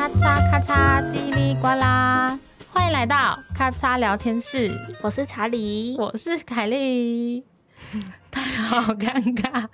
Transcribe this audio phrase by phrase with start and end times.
[0.00, 2.40] 咔嚓咔嚓，叽里呱啦！
[2.72, 7.44] 欢迎来到咔嚓聊天室，我是查理，我是凯莉。
[8.30, 9.66] 太好尴尬，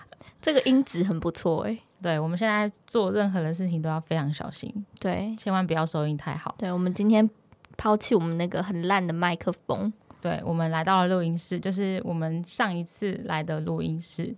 [0.42, 1.78] 这个音质很不错哎。
[2.02, 6.56] 对，我们现在做任何的事情都要非常小心，对，千万不要收音太好。
[6.58, 7.30] 对，我们今天
[7.76, 14.34] 抛弃我们那个很烂的麦克风，对，我们来到了录音室，就是我们上一次来的录音室。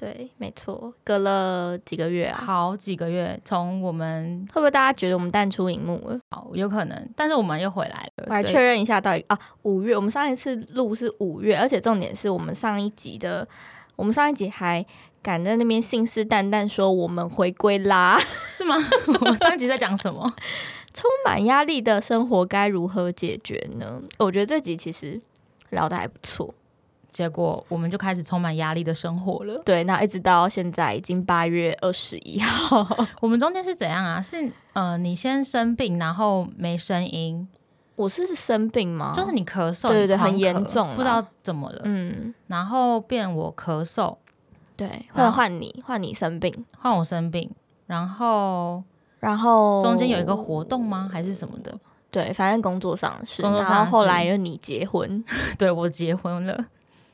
[0.00, 3.38] 对，没错，隔了几个月啊，好几个月。
[3.44, 6.18] 从我们会不会大家觉得我们淡出荧幕了？
[6.30, 7.08] 好，有可能。
[7.14, 8.24] 但是我们又回来了。
[8.26, 13.46] 我来确认一下，到底啊，五月，我们上一次录是五月，而且重点是我们上一集的，
[13.94, 14.82] 我们上一集还
[15.22, 18.76] 敢在那边信誓旦旦说我们回归啦， 是吗？
[19.06, 20.34] 我们上一集在讲什么？
[20.94, 24.00] 充满压力的生活该如何解决呢？
[24.16, 25.20] 我觉得这集其实
[25.68, 26.54] 聊得还不错。
[27.10, 29.60] 结果我们就开始充满压力的生活了。
[29.64, 32.86] 对，那一直到现在已经八月二十一号，
[33.20, 34.20] 我们中间是怎样啊？
[34.22, 37.48] 是呃，你先生病，然后没声音。
[37.96, 39.12] 我是生病吗？
[39.14, 41.82] 就是你咳嗽，对对对，很严重，不知道怎么了。
[41.84, 44.16] 嗯，然后变我咳嗽，
[44.74, 47.50] 对，换换你，换你生病，换我生病，
[47.86, 48.82] 然后
[49.18, 51.10] 然后中间有一个活动吗？
[51.12, 51.76] 还是什么的？
[52.10, 53.42] 对，反正工作上的事。
[53.42, 55.22] 工作上然后后来又你结婚，
[55.58, 56.64] 对，我结婚了。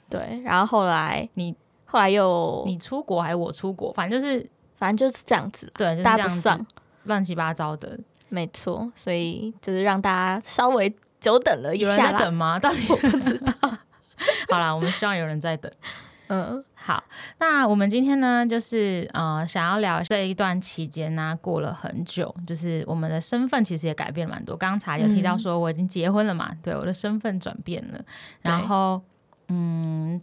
[0.08, 1.54] 对，然后后来你
[1.84, 6.64] 后来又你出国还是我出国，反正就是反正就是这样子，对，就是、搭不上，
[7.04, 8.90] 乱七八糟的，没错。
[8.94, 12.58] 所以就是让大家稍微久等了一下，有人在等吗？
[12.60, 13.52] 到底我不知道。
[14.50, 15.70] 好啦，我们希望有人在等。
[16.28, 17.02] 嗯，好。
[17.38, 24.56] 那我们今天呢，就是呃，想要聊这一段期间呢、啊，过了很久，就是我们的身份其实也改变了蛮多。
[24.56, 28.00] 刚刚查理有提到说我已经结婚了嘛，嗯、对，我的身份转变了，
[28.42, 29.02] 然后。
[29.48, 30.20] 嗯，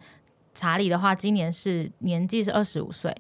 [0.53, 3.15] 查理的话，今年是年纪是二十五岁。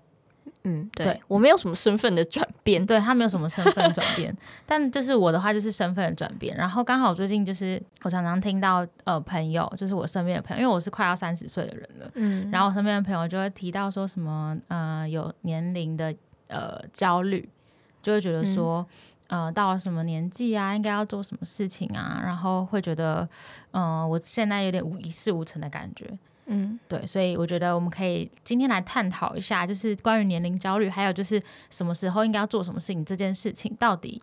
[0.65, 4.33] 嗯，对，对我没有什么身份的转变，对他没有什么身份转变，
[4.65, 6.55] 但就是我的话就是身份的转变。
[6.55, 16.15] 然后刚好最近就是我常常听到呃朋友，就是我身边的朋友，因为我是快要三十岁的人了，嗯，然后我身边的朋友就会提到说什么呃有年龄的
[16.47, 17.49] 呃焦虑，
[18.01, 18.79] 就会觉得说。
[18.79, 18.95] 嗯
[19.27, 22.21] 呃，到了什么年纪啊，应该要做什么事情啊？
[22.23, 23.27] 然后会觉得，
[23.71, 26.07] 嗯、呃，我现在有点无一事无成的感觉。
[26.45, 34.21] 嗯，对，所以我觉得我们可以今天来探讨一下，就是关于年龄焦虑，还有就是什么时候应该要做什么事情这件事情，到底，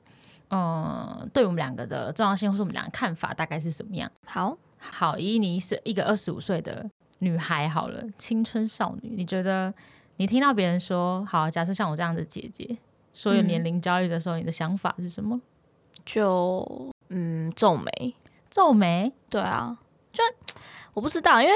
[0.49, 4.11] 嗯、呃，对我们两个的重要性，或是我们两个看法大概是什么样？
[4.27, 6.89] 好好，以你是一个二十五岁的
[7.21, 9.73] 女孩，好了，青春少女，你觉得
[10.19, 12.77] 你听到别人说，好，假设像我这样的姐姐。
[13.13, 15.41] 说有年龄焦虑的时候，嗯，你的想法是什么？
[16.05, 18.15] 就嗯，皱眉，
[18.49, 19.77] 皱眉，对啊，
[20.13, 20.23] 就
[20.95, 21.55] 我不知道，因为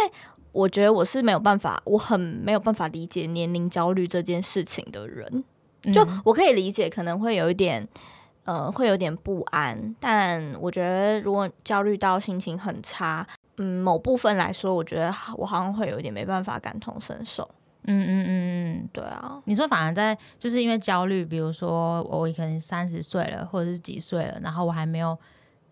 [0.52, 5.44] 我觉得我是没有办法，我很没有办法理解年龄焦虑这件事情的人。
[5.92, 7.86] 就我可以理解，可能会有一点，
[8.44, 13.26] 呃，会有点不安，但我觉得如果焦虑到心情很差，
[13.58, 17.46] 嗯，某部分来说，我觉得我好像会有一点没办法感同身受。
[17.86, 18.28] 嗯嗯嗯
[18.82, 25.16] 嗯，对啊，你说反而在就是因为焦虑，比如说我可能三十岁了，或者是几岁了，然后我还没有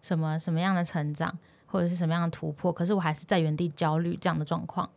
[0.02, 1.32] 什么什么样的成长，
[1.66, 4.88] 或者是什么样的突破，可是我还是在原地焦虑这样的状况，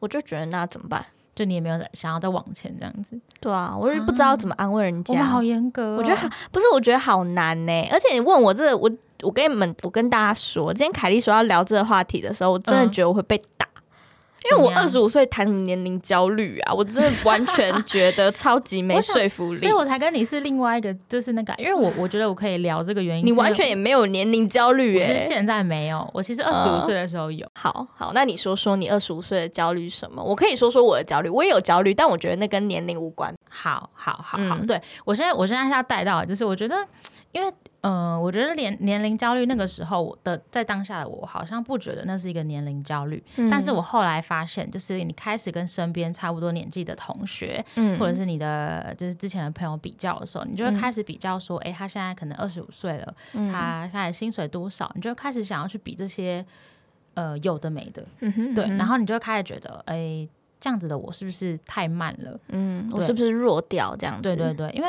[0.00, 1.04] 我就觉得那怎么办？
[1.34, 3.18] 就你也没有想要再往前这样子？
[3.40, 5.14] 对啊，我就不知道怎么安慰人家。
[5.14, 7.88] 啊、我们好严格、哦，我觉得好不是，我觉得好难呢。
[7.90, 8.90] 而且你问我这个，我
[9.22, 13.66] 我跟你们，我跟大家说，今天凯莉说要聊这个话题的时候，我真的觉得我会被打。
[13.66, 13.71] 嗯
[14.50, 16.72] 因为我二十五岁谈什么年龄焦虑啊？
[16.74, 23.26] 我真的 完全觉得超级没 说服力，所以我才跟你是另外一个，就是那个，因为我我觉得我可以聊这个原因。
[23.26, 25.06] 你完全也没有年龄焦虑耶？
[25.06, 27.46] 我是现在没有，我其实二十五岁的时候有。
[27.46, 30.22] 呃、好好，那你说说你二十五岁的焦虑什么？
[30.22, 33.32] 我可以说说我的焦虑，我也有焦虑，但我觉得那跟年龄无关。
[33.48, 36.76] 好好好好，嗯、对我现在我现在是要带到，就是我觉得，
[37.32, 37.52] 因为。
[37.82, 56.44] 嗯、呃，我觉得年年龄焦虑那个时候我的在当下的我好像不觉得那是一个年龄焦虑，嗯，但是我后来发现，就是你开始跟身边差不多年纪的同学，嗯，或者是你的就是之前的朋友比较的时候，你就会开始比较说，哎、嗯，他现在可能二十五岁了，嗯，他现在薪水多少，你就开始想要去比这些，
[57.14, 60.28] 呃，有的没的，嗯哼，对，然后你就会开始觉得，哎，
[60.60, 62.38] 这样子的我是不是太慢了？
[62.50, 64.22] 嗯，我是不是弱掉这样子？
[64.22, 64.88] 对对对，因为。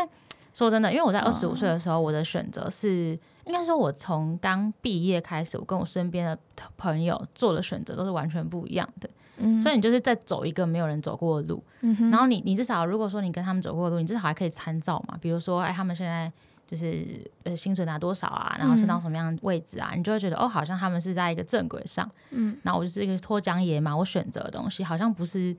[0.54, 6.38] 说真的，因为我在二十五岁的时候，我的选择是，应该说，我从刚毕业开始，我跟我身边的
[6.78, 9.10] 朋友做的选择都是完全不一样的。
[9.38, 11.64] 嗯，所以你就是在走一个没有人走过的路。
[11.82, 12.12] 嗯哼。
[12.12, 15.18] 然后你，你至少如果说你跟他们走过的路，你至少还可以参照嘛。
[15.20, 16.32] 比如说，哎，他们现在
[16.68, 17.04] 就是
[17.42, 22.08] 呃薪水拿多少啊，然后升到什么样的位置啊，你就会觉得哦，好像他们是在一个正轨上。
[22.30, 22.56] 嗯。
[22.62, 25.58] 那我就是一个脱缰野马，我选择的东西好像不是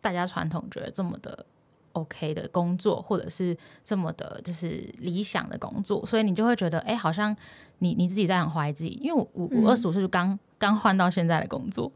[0.00, 1.44] 大家传统觉得这么的。
[1.96, 7.34] OK 的工作，或者是这么的，就是理想的工作，所以你就会觉得，哎、欸，好像
[7.78, 8.90] 你你自己在很怀疑自己。
[9.02, 11.90] 因为我我我二十五岁就刚刚换到现在的工作，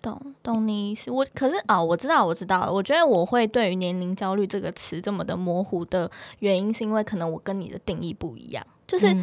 [0.00, 1.10] 懂懂你意思。
[1.10, 8.66] 我可是啊、哦，我知道我知道，我觉得我会对于年龄焦虑这个词这么的模糊的原因，是因为可能我跟你的定义不一样。
[8.86, 9.14] 就是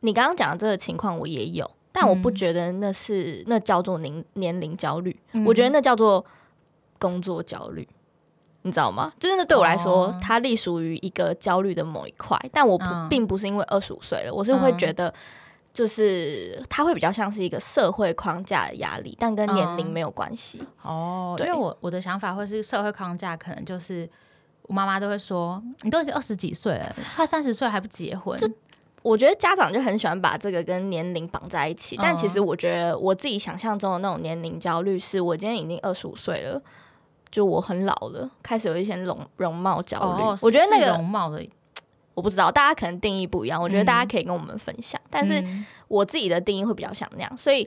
[0.00, 6.24] 你刚刚讲的这个情况，我也有，但我不觉得那是那叫做年年龄焦虑，嗯、我觉得那叫做
[6.98, 7.88] 工作焦虑。
[8.66, 9.12] 你知道吗？
[9.20, 15.12] 就是那对我来说，哦、它隶属于一个焦虑的某一块，但我不、嗯、并不是因为二十五岁了，我是会觉得，
[15.70, 20.90] 就是它会比较像是一个社会框架的压力，但跟年龄没有关系、嗯。
[20.90, 24.08] 哦，对，因为我我的想法会是社会框架，可能就是
[24.62, 28.38] 我妈妈都会说，你都已经二十几岁了，快三十岁还不结婚。
[28.38, 28.48] 就
[29.02, 36.62] 我觉得家长就很喜欢把这个跟年龄绑在一起，但其实我觉得我自己想象中的那种年龄焦虑，是我今天已经二十五岁了。
[37.34, 40.22] 就我很老了，开始有一些容容貌焦虑。
[40.22, 41.44] 哦、我觉得那个容貌的，
[42.14, 43.60] 我不知道，大家可能定义不一样。
[43.60, 45.40] 我觉得大家可以跟我们分享，嗯、但是。
[45.40, 47.64] 嗯我自己的定义会比较像那样，所以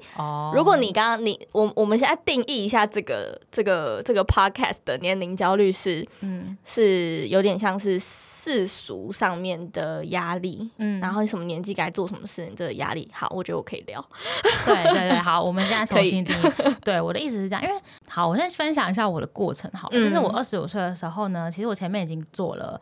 [0.52, 14.04] 如果你刚刚你我我们现在定义一下这个这个这个 podcast 的年龄焦虑是嗯是有点像是世俗上面的压力，嗯，然后你什么年纪该做什么事情这个压力，好，我觉得我可以聊，
[14.66, 22.82] 对对对，好，我们现在重新定义， 对，我的意思是这样，因为好，我先分享一下我的过程，好，嗯、就是我二十五岁的时候呢，其实我前面已经做了。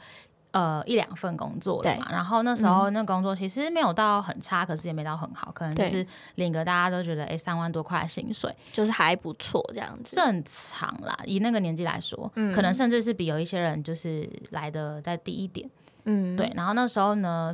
[0.56, 11.14] 呃，一两份工作了嘛，然后那时候那工作其实没有到很差，嗯、可是也没到很好，可能就是领个大家都觉得哎三万多块薪水，就是还不错这样子，正常啦。
[11.26, 15.70] 以那个年纪来说，嗯、可能甚至是比有一些人就是来的再低一点，
[16.06, 16.50] 嗯，对。
[16.56, 17.54] 然后那时候呢。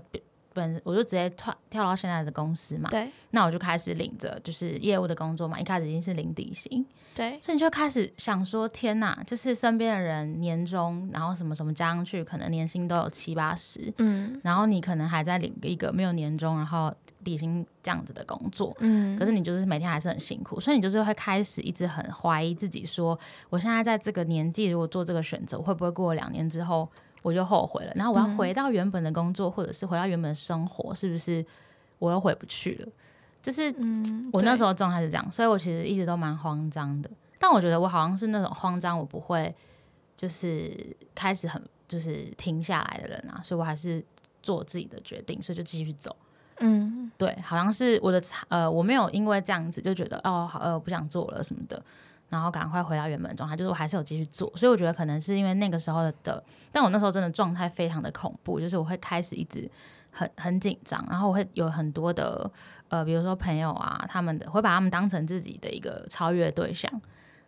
[0.54, 16.94] 本我就直接跳跳到现在的公司嘛，对，那我就开始领着就是业务的工作嘛，一开始已经是领底薪，对，所以你就开始想说，天哪，就是身边的人年终，然后什么什么加上去，可能年薪都有七八十，嗯，然后你可能还在领一个没有年终，然后
[17.24, 23.20] 底薪这样子的工作，嗯，可是你就是每天还是很辛苦，所以你就是会开始一直很怀疑自己说，说
[23.50, 26.88] 我现在在这个年纪如果做这个选择，会不会过两年之后？
[27.24, 31.46] 我就后悔了，然后我要回到原本的工作，嗯、或者是回到原本的生活，是不是
[32.00, 32.88] 我又回不去了？
[33.42, 33.74] 就是
[34.32, 37.10] 我那时候状态是这样，所以我其实一直都蛮慌张的。
[37.40, 39.54] 但我觉得我好像是那种慌张，我不会
[40.16, 44.04] 就是开始很就是停下来的人啊，所以我还是
[44.44, 46.16] 做自己的决定，所以就继续走。
[46.60, 51.84] 嗯，对，好像是我的呃，我没有因为这样子就觉得哦，好呃，我不想做了什么的。
[52.30, 56.42] 然后赶快回到原本状态，就是我还是有继续做，所以我觉得可能是因为那个时候的，
[56.72, 59.70] 但我那时候真的状态非常的恐怖，就是我会开始一直
[60.12, 62.50] 很很紧张，然后我会有很多的
[62.90, 66.92] 呃，比如说朋友啊，他们的会把他们当成自己的一个超越对象，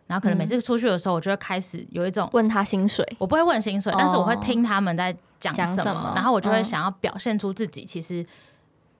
[0.06, 8.26] 然后可能每次出去的时候，我就会开始有一种问他薪水，我不会问薪水，但是我会听他们在讲什么，什么然后我就会想要表现出自己其实。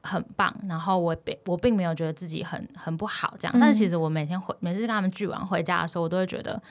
[0.07, 6.63] 很棒，然后我并我并没有觉得自己很很不好这样，嗯、但是其实我每天回每次跟他们聚完回家的时候，我都会觉得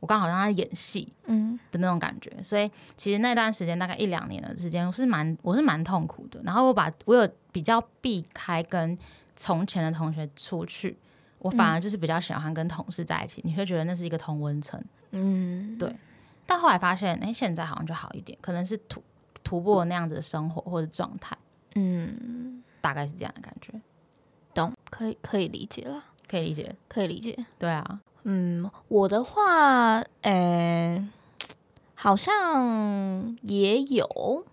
[0.00, 1.58] 我刚好让他演戏，嗯。
[1.70, 6.40] 的那种感觉，嗯、所以其实那段时间大概一两年的时间，我是蛮我是蛮痛苦的。
[6.44, 8.96] 然后我把我有比较避开跟
[9.36, 10.96] 从前的同学出去，
[11.38, 15.94] 我反而就是比较喜欢跟同事在一起，嗯、你会觉得那是一个同温层，嗯，对。
[16.46, 19.02] 但后来发现，哎，现在好像就好一点，可能是突
[19.44, 21.36] 突破那样子的生活或者状态，
[21.74, 22.62] 嗯。
[22.80, 23.72] 大概是这样的感觉，
[24.54, 27.36] 懂，可以可以理解了，可以理解，可以理解。
[27.58, 31.08] 对啊，嗯，我的话，呃、欸，
[31.94, 34.44] 好像也有，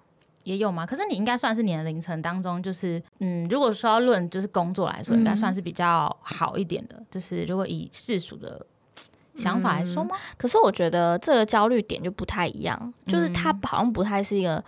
[0.46, 0.86] 也有吗？
[0.86, 6.96] 可是你应该算是年龄层当中，就是，嗯，如果说要论就是工作来说，应该算是比较好一点的。
[6.98, 8.66] 嗯、就是如果以世俗的
[9.36, 10.16] 想法来说吗？
[10.16, 14.64] 嗯、可是我觉得这个焦虑点就不太一样，就是它好像不太是一个，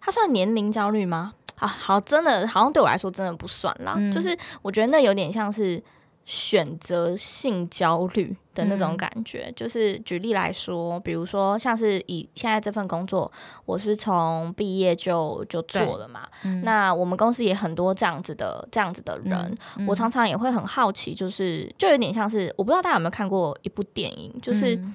[0.00, 1.34] 它算年龄焦虑吗？
[1.56, 3.94] 啊好，真的好像对我来说真的不算啦。
[3.98, 5.82] 嗯、就是我觉得那有点像是
[6.26, 9.44] 选择性焦虑的那种感觉。
[9.46, 13.30] 嗯、就是举例来说，比如说像是以现在这份工作，
[13.64, 16.28] 我是从毕业就就做了嘛。
[16.44, 19.56] 嗯、那我们公司也很多这样子的这样子的人，
[19.86, 24.94] 我常常也会很好奇，就是就有点像是我不知道大家有没有看过一部电影，就是、嗯、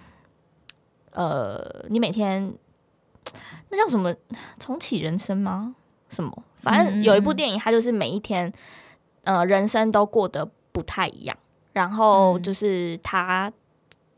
[1.14, 2.54] 呃，你每天
[3.70, 4.14] 那叫什么
[4.60, 5.76] 重启人生吗？
[6.10, 6.44] 什么？
[6.62, 8.52] 反正有一部电影，它就是每一天，
[9.24, 11.38] 呃，人生都过得不太一样，
[11.74, 13.52] 然后就是他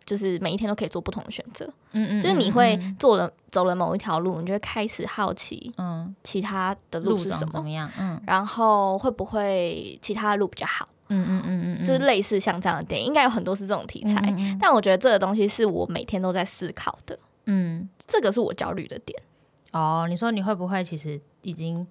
[0.06, 17.18] 就是每一天都可以做不同的选择，嗯嗯，就是你会做了走了某一条路，你就会开始好奇，嗯，其他的路是什么，怎么样，嗯，然后会不会其他的路比较好，嗯嗯嗯嗯，就是类似像这样的电影，应该有很多是这种题材，但我觉得这个东西是我每天都在思考的。
[17.46, 19.22] 嗯，这个是我焦虑的点。
[19.72, 21.86] 哦，你说你会不会其实已经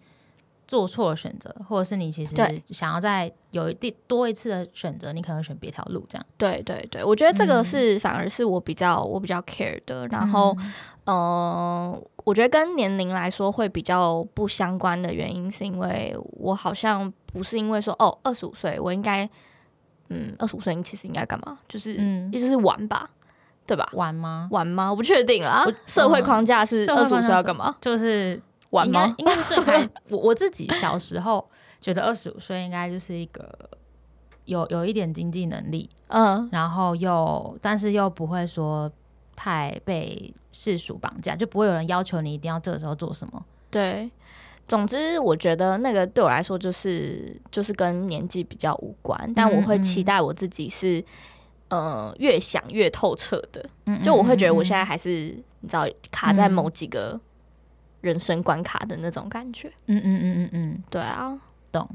[0.72, 2.34] 做错了选择，或者是你其实
[2.68, 6.26] 想要再有一定多一次的选择，你可能选别条路这样？
[6.38, 10.08] 对对对，我觉得这个是反而是我比较、嗯、我比较 care 的。
[10.08, 10.56] 然后，
[11.04, 19.28] 嗯、呃，我觉得跟年龄来说会比较不相关的原因，是因为我好像不是因为说哦，二十五岁我应该，
[20.08, 21.58] 嗯，二十五岁你其实应该干嘛？
[21.68, 23.10] 就是嗯，也就是玩吧。
[23.64, 23.88] 对吧？
[23.92, 24.48] 玩吗？
[24.50, 24.90] 玩吗？
[24.90, 25.64] 我不确定啊。
[25.86, 27.76] 社会框架是二十五岁要干嘛？
[27.80, 28.38] 就是
[28.72, 29.14] 玩吗？
[29.16, 29.88] 应该是最开。
[30.10, 31.48] 我我自己小时候
[31.80, 33.50] 觉得二十五岁应该就是一个
[34.44, 38.90] 有有一点经济能力，嗯，然后又但是又不会说
[39.34, 43.42] 太被世俗绑架，就不会有人要求你一定要这个时候做什么。
[43.70, 44.10] 对，
[44.68, 51.02] 总之我觉得那个对我来说就是就是跟年纪比较无关，但我会期待我自己是。
[51.68, 53.64] 呃，越想越透彻的，
[54.04, 57.18] 就我会觉得我现在还是你知道卡在某几个
[58.02, 59.72] 人生关卡的那种感觉。
[59.86, 61.34] 嗯嗯嗯嗯嗯，对啊，
[61.72, 61.88] 懂，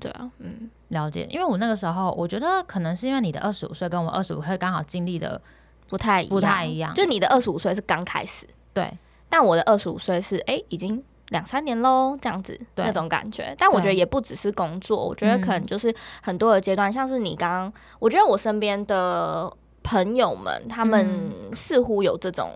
[0.00, 1.28] 对啊，嗯，了解。
[1.30, 5.38] 因为我那个时候，我觉得可能是因为你的二十五岁跟我二十五岁刚好经历的
[5.86, 8.90] 不太不太一样，就你的二十五岁是刚开始，对，
[9.28, 11.04] 但我的二十五岁是哎已经。
[11.30, 22.50] 两三年喽，这样子那种感觉，但我觉得也不只是工作，我觉得可能就是很多的阶段，像是你刚刚，我觉得我身边的朋友们，他们似乎有这种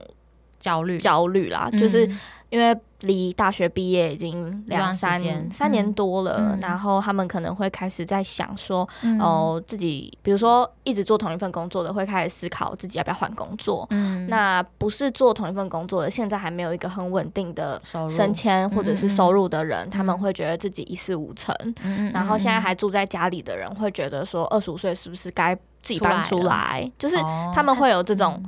[0.58, 0.98] 焦虑。
[0.98, 2.10] 焦虑啦，就是
[2.48, 2.74] 因为。
[3.02, 13.86] 离大学毕业已经两三年，三年多了，嗯、然后他们可能会开始在想说，嗯、哦，自己比如说一直做同一份工作的，会开始思考自己要不要换工作。
[13.90, 21.54] 嗯，那不是做同一份工作的，现在还没有一个很稳定的升迁或者是收入的人，嗯、他们会觉得自己一事无成。
[21.82, 26.42] 嗯，然后现在还住在家里的人会觉得说，二十五岁是不是该自己搬出来？
[26.42, 27.16] 出来就是
[27.54, 28.42] 他们会有这种。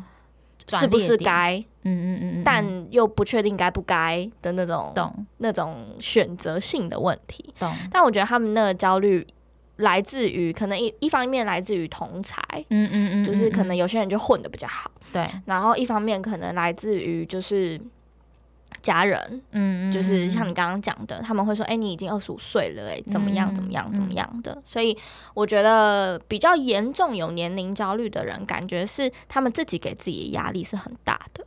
[0.68, 1.62] 是不是该？
[1.82, 7.52] 嗯嗯嗯，但又不确定该不该的那种，懂那种选择性的问题。
[7.58, 7.70] 懂。
[7.90, 9.26] 但我觉得他们那个焦虑
[9.76, 15.26] 来自于可能一一方面来自于同才，嗯嗯嗯，就是可能有些人就混得比较好，对。
[15.44, 17.80] 然后一方面可能来自于就是。
[18.84, 24.60] 家人，嗯，就是像你刚刚讲的，他们会说，哎、欸，你已经二十五岁了，哎，怎么样，怎么样，怎么样的？
[24.62, 24.96] 所以
[25.32, 31.46] 我觉得比较严重有年龄焦虑的人，感觉是他们自己给自己的压力是很大的。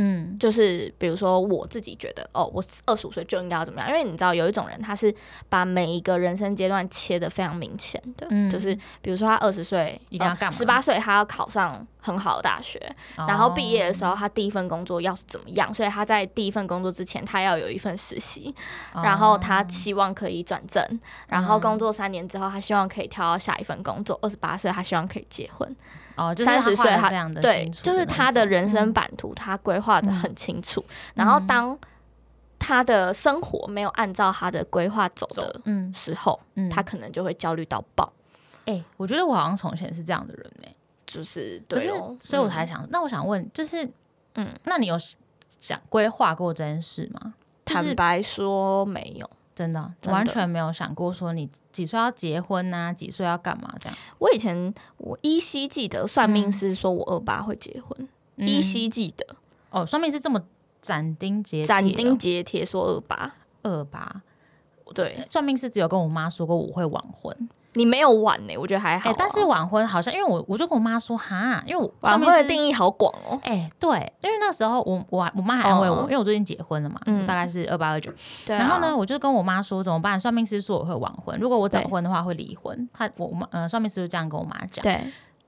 [0.00, 3.88] 嗯，就是比如说我自己觉得，哦，我二十五岁就应该要怎么样？
[3.88, 5.12] 因为你知道有一种人，他是
[5.48, 10.50] 把每一个人生阶段切的非常明显的，嗯、就是比如说他二十岁一定要干嘛？
[10.56, 12.78] 十八岁他要考上很好的大学，
[13.16, 15.74] 哦、然后毕业的时候他第一份工作要是怎么样？
[15.74, 18.54] 所以他在第一份工作之前，他要有一份实习，
[18.92, 24.16] 哦、然后他希望可以转正，然后工作三年之后，他希望可以跳到下一份工作。
[24.22, 25.76] 二十八岁他希望可以结婚。
[26.18, 27.08] 哦，三十岁他
[27.40, 30.84] 对，就是他的人生版图，他规划的很清楚。
[30.88, 31.78] 嗯、然后当
[32.58, 35.62] 他的生活没有按照他的规划走的
[35.94, 36.38] 时候，
[36.70, 38.12] 他可能就会焦虑到爆。
[38.66, 42.82] 哎、欸，我觉得我好像从前是这样的人呢、欸，就是对、哦，所以我才想。
[42.82, 43.88] 嗯、那我想问，就是，
[44.34, 44.96] 嗯，那你有
[45.60, 47.34] 想规划过这件事吗？
[47.64, 49.30] 坦白说，没有。
[49.58, 53.98] 真的，完全没有想过说你几岁要结婚啊，几岁要干嘛这样。
[54.18, 59.26] 我以前我依稀记得算命师说我二八会结婚，嗯、依稀记得。
[59.70, 60.40] 哦，算命是这么
[60.80, 63.34] 斩钉截斩钉截铁说二八。
[63.64, 64.22] 二八，
[64.94, 67.48] 对，算命师只有跟我妈说过我会晚婚。
[67.78, 69.16] 你没有晚呢、欸，我觉得还好、啊欸。
[69.16, 73.38] 但是晚婚好像，因为我我就跟我妈说哈，因为我晚婚的定义好广哦。
[73.44, 78.12] 哎、欸，对，因为那时候我我我妈还安慰我，哦、因为我最近结婚了嘛，嗯、大概是二八二九。
[78.46, 80.18] 然后呢，我就跟我妈说怎么办？
[80.18, 82.76] 算命师说我会晚婚，如果我早婚的话会离婚。
[82.76, 84.82] 对他我妈呃，算命师就这样跟我妈讲。
[84.82, 85.00] 对。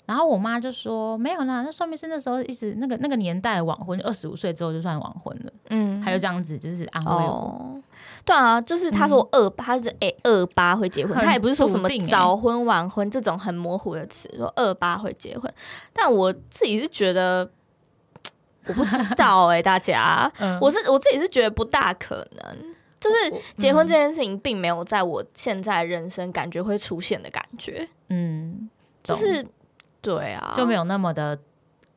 [0.07, 5.53] 然后我妈就说没有啦，那算命师那时候一直那个那个年代晚婚，二十五岁之后就算晚婚了。
[5.71, 6.01] 嗯。
[6.03, 7.19] 还有这样子就是安慰我。
[7.19, 7.83] 哦
[8.31, 15.53] 对啊，就是他说二八，他是哎二八会结婚，他也不是说什么早婚晚婚这种很模糊的词，说二八会结婚。
[15.93, 17.51] 但我自己是觉得，
[18.69, 23.17] 我不知道哎，大家，我是我自己是觉得不大可能，就是
[23.59, 28.71] 结婚这件事情并没有在我现在人生感觉会出现的感觉，嗯，
[29.03, 29.45] 就是
[30.01, 31.37] 对啊，就没有那么的。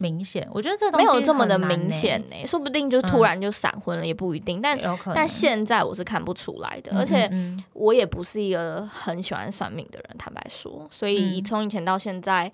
[0.03, 4.60] 明显，我觉得这东西没有这么的明显呢、欸，说不定就突然就闪婚了，也不一定。
[4.60, 10.86] 嗯、但但现在我是看不出来的，嗯嗯嗯，而且我也不是一个很喜欢算命的人，坦白说。
[10.91, 12.51] 所以从以前到现在，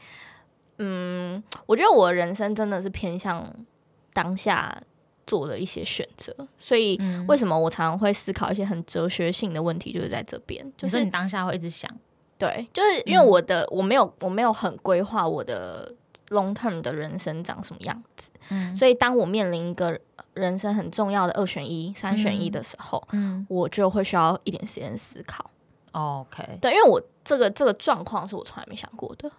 [0.77, 3.51] 嗯，嗯，我觉得我的人生真的是偏向
[4.13, 4.79] 当下
[5.25, 6.31] 做的一些选择。
[6.59, 10.63] 所以为什么我常常会思考一些很哲学性的问题，就是在这边。
[10.77, 11.89] 就是你当下会一直想，
[12.37, 15.91] 对，就是因为我的、嗯、我没有我没有很规划我的。
[16.29, 18.29] Long term 的人生长什么样子。
[18.49, 19.99] 嗯，所以当我面临一个
[20.33, 25.49] 人生很重要的二选一、三选一的时候，嗯，我就会需要一点时间思考。
[25.91, 29.29] OK，对，因为我这个这个状况是我从来没想过的，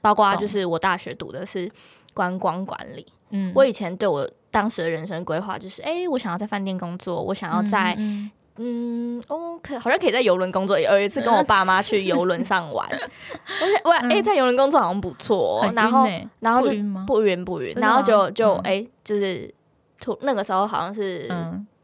[0.00, 1.70] 包括就是我大学读的是
[2.14, 7.94] 观光管理，嗯，我以前对我当时的人生规划就是，哎、欸，我想要在饭店工作，我想要在，
[8.58, 10.78] 嗯，嗯，OK，好像可以在游轮工作。
[10.78, 16.06] 有一次跟我爸妈去游轮上玩， 我想，喂，哎，在游轮工作好像不错、喔，然后，
[16.40, 16.70] 然后就
[17.06, 19.52] 不晕不晕，然后就就哎、欸，就是
[20.00, 21.28] 突那个时候好像是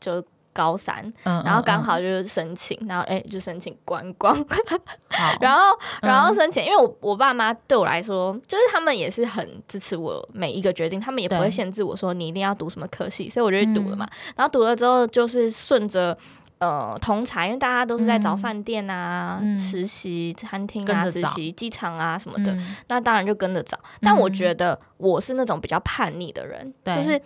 [0.01, 0.23] 就。
[0.55, 4.37] 高三，嗯、然后刚好就是申请，嗯、然后哎、欸，就申请观光，
[5.41, 5.63] 然后
[6.03, 14.05] 然后申请，嗯、因为我我爸妈对我来说，就是他们也是很支持我每一个决定，他们也不会限制我说你一定要读什么科系，所以我就去读了嘛。
[14.05, 16.15] 嗯、然后读了之后，就是顺着
[16.63, 23.79] 呃同才，因为大家都是在找饭店啊、嗯、实习餐厅啊、实习机场啊什么的，嗯、那当然就跟着找。
[24.01, 27.21] 但我觉得我是那种比较叛逆的人，对就是。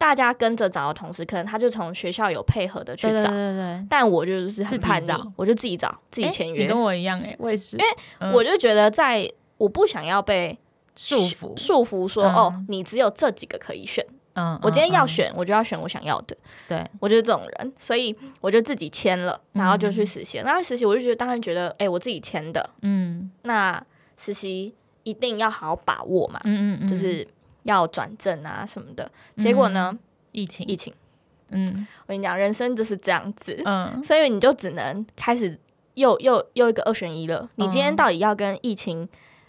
[0.00, 6.62] 大家跟着找的同时，可能他就从学校有配合的去找，对对对对，但我就是很叛逆，我就自己找，自己签约。
[6.62, 10.56] 你跟我一样哎，我也是，因为我就觉得在我不想要被
[10.94, 14.06] 束缚，束缚说哦，你只有这几个可以选。
[14.38, 16.36] 嗯，我今天要选，我就要选我想要的。
[16.68, 20.38] 对，我就是这种人，所以我就自己签了，然后就去实习。
[20.38, 23.84] 然后实习，我就觉得当然觉得，哎，我自己签的，嗯，那
[24.16, 27.26] 实习一定要好好把握嘛，嗯嗯嗯，就是。
[27.64, 29.94] 要转正啊什么的，结果呢？
[30.32, 30.94] 疫情，疫情。
[31.50, 33.60] 嗯，我跟你讲，人生就是这样子。
[33.62, 35.58] 嗯，所以你就只能开始
[35.92, 37.46] 又又又一个二选一了。
[37.56, 39.06] 你今天到底要跟疫情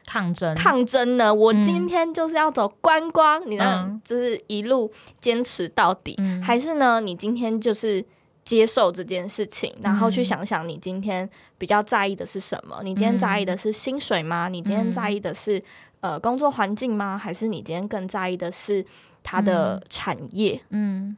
[0.09, 1.31] 抗争抗争呢？
[1.31, 6.99] 我今天就是要走观光，你呢就是一路坚持到底，还是呢？
[6.99, 8.03] 你今天就是
[8.43, 12.81] 接受这件事情，然后去想想你今天比较在意的是什么？
[12.83, 14.49] 你今天在意的是薪水吗？
[14.49, 15.61] 你今天在意的是？
[16.01, 17.17] 呃，工作环境吗？
[17.17, 18.85] 还是你今天更在意的是
[19.21, 20.55] 它的产业？
[20.69, 21.17] 嗯，嗯，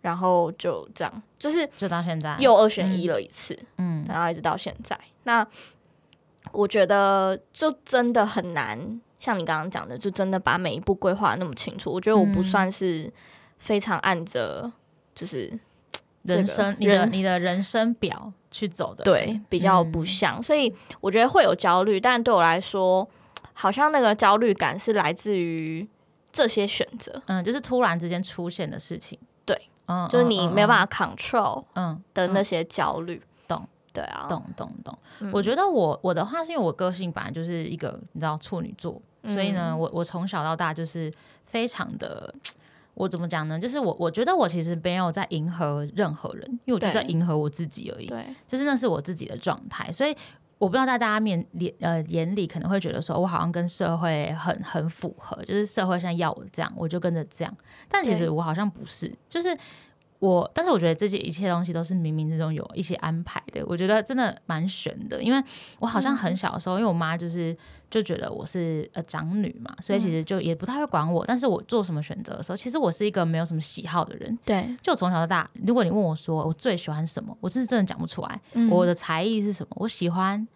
[0.00, 4.98] 然后就这样，就是就到现在又二选一了一次，嗯，然后一直到现在。
[5.22, 5.46] 那
[6.50, 11.92] 我觉得就真的很难，像你刚刚讲的，就真的把每一步规划那么清楚。
[11.92, 13.12] 我觉得我不算是
[13.58, 14.70] 非常按着
[15.14, 15.52] 就是
[16.24, 23.08] 人生你的你的人生表去走的，对，比较不像，嗯，所以我觉得会有焦虑，但对我来说。
[23.54, 25.86] 好像那个焦虑感是来自于
[26.32, 33.26] 这些选择，嗯，就是突然之间出现的事情，对，嗯，就是你没有办法 control，嗯的那些焦虑，懂，
[33.92, 34.96] 对啊，懂懂懂。
[35.32, 41.12] 我觉得我我的话是因为我个性本来就是一个你知道处女座，所以呢，我我从小到大就是
[41.46, 42.34] 非常的，
[42.94, 43.58] 我怎么讲呢？
[43.58, 50.16] 就是我我觉得我其实没有在迎合任何人，因为我就在迎合我自己而已，对，就是那是我自己的状态，所以。
[50.58, 57.52] 我不知道在大家面脸呃眼里可能会觉得说，我好像跟社会很很符合，就是社会现在要我这样，我就跟着这样。
[57.88, 59.58] 但其实我好像不是，就是
[60.22, 63.60] 我，但是我觉得这些一切东西都是冥冥之中有一些安排的。
[63.66, 65.42] 我觉得真的蛮悬的，因为
[65.80, 67.56] 我好像很小的时候，嗯、因为我妈就是
[67.90, 71.26] 就觉得我是呃长女嘛，所以其实就也不太会管我。
[71.26, 74.38] 但是我做什么选择的时候，其实我是一个没有什么喜好的人。
[74.44, 78.40] 对，就从小到大，如果你问我说我最喜欢什么，我真是真的讲不出来。
[78.52, 79.76] 嗯、我的才艺是什么？
[79.80, 80.46] 我喜欢。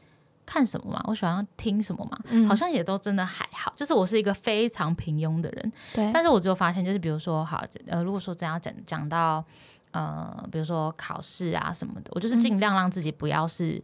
[0.46, 1.02] 看什么嘛？
[1.08, 2.18] 我喜欢听什么嘛？
[2.30, 3.72] 嗯、好像也都真的还好。
[3.76, 6.10] 就是我是一个非常平庸的人，对。
[6.14, 9.44] 但是我就发现，就是比如说，好，呃，如果说真要讲讲到，
[9.90, 13.82] 呃，比如说考试啊什么的，我就是尽量让自己不要是，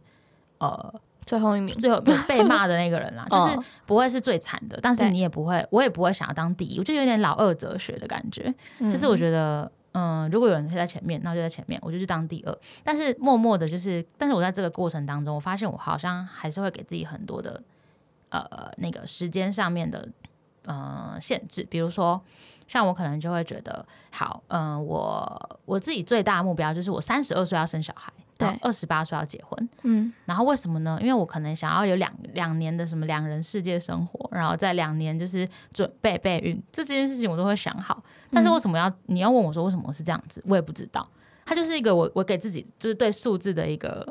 [0.59, 4.79] 嗯、呃，最后一名，最后 被骂的那个人啦，就是不会是最惨的。
[4.81, 6.79] 但是你也不会，我也不会想要当第一。
[6.79, 9.69] 我就有点老二哲学的感觉，嗯、就是我觉得。
[9.93, 12.57] 嗯，如果有人可以在前面，那我就在前面，我就去当第二。
[12.83, 17.61] 但是默默的，就是，但是我在这个过程当中，我发现我好像还是会给自己很多的
[18.29, 20.09] 呃那个时间上面的
[20.65, 21.63] 呃限制。
[21.69, 22.21] 比如说，
[22.67, 28.11] 像我可能就会觉得，好，嗯、我我自己最大的目标就是我三十二岁要生小孩。
[28.43, 30.97] 对，二十八岁要结婚，嗯，然后为什么呢？
[31.01, 38.03] 因为我可能想要有两两年的什么两人世界生活，然后在两年就是准备备孕，这这件事情我都会想好。
[38.31, 41.07] 但是为什么要你要问我说为什么我是这样子，我也不知道。
[41.45, 44.07] 它就是一个我我给自己就是对数字的一个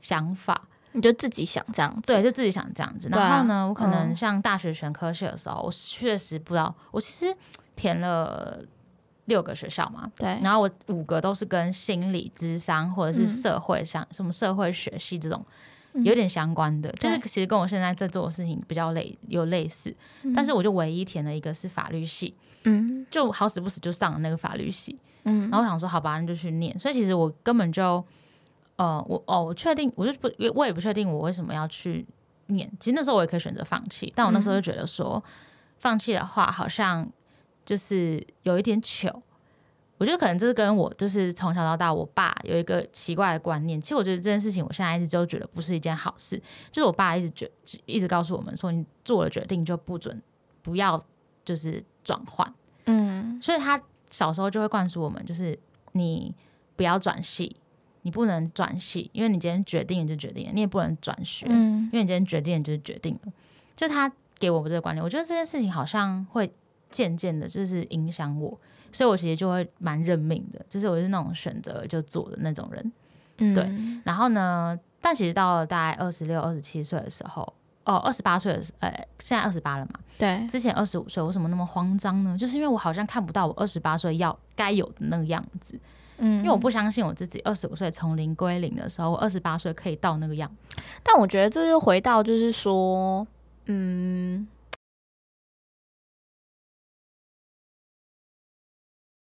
[0.00, 3.08] 想法，你就自己想这样子，对，就自己想这样子。
[3.10, 7.36] 然后呢，我可能像大学选科学的时候，我确实不知道，我其实
[7.74, 8.60] 填了。
[9.26, 15.44] 六个学校嘛，对，然后我五个都是跟心理智商或者是社会像、嗯、什么社会学系这种
[16.04, 22.34] 有点相关的，嗯、就是其实跟我现在在做的事情比较类有类似，嗯、但是我就唯一填了一个是法律系，
[22.64, 28.04] 嗯，就好死不死就上了那个法律系，嗯，然后我想说好吧，那就去念，所以其实我根本就，
[28.76, 32.06] 呃，我哦，我确定，我就不，我也不确定我为什么要去
[32.46, 35.22] 念，其实那时候我也可以选择放弃，但我那时候就觉得说。
[35.26, 35.30] 嗯
[35.78, 37.06] 放弃的话，好像
[37.66, 39.22] 就是有一点糗。
[39.98, 43.80] 我觉得可能这是跟我就是从小到大，我爸有一个奇怪的观念。
[43.80, 46.36] 其实我觉得这件事情，我现在一直都觉得不是一件好事。
[46.70, 47.50] 就是我爸一直觉
[47.86, 50.22] 一直告诉我们说，你做了决定就不准
[50.62, 51.02] 不要
[51.46, 52.52] 就是转换。
[52.84, 55.58] 嗯，所以他小时候就会灌输我们，就是
[55.92, 56.34] 你
[56.76, 57.56] 不要转系，
[58.02, 63.32] 你不能转系，因为你今天决定了就决定了，你也不能转学，因为你今天决定了就是决定了。
[63.74, 66.52] 就他给我们这个观念，我觉得这件事情好像会
[66.90, 68.58] 渐渐的，就是影响我。
[68.92, 72.92] 所以，我其实就会蛮认命的，就是我是那种选择就做的那种人，
[73.38, 73.68] 嗯、对。
[74.04, 77.42] 然后呢，但其实到了大概二十六、二十七岁的时候，
[77.84, 80.46] 哦，二十八岁的时候，呃，现在二十八了嘛，对。
[80.48, 82.38] 之前二十五岁，为什么那么慌张呢？
[82.38, 85.78] 就是因为我好像看不到我二十八岁要该有的那个样子，
[86.16, 90.78] 嗯，因为我不相信我自己二十五岁从零归零的时候，我二十八岁可以到那个样子。
[91.02, 93.26] 但我觉得这就回到就是说，
[93.66, 94.46] 嗯。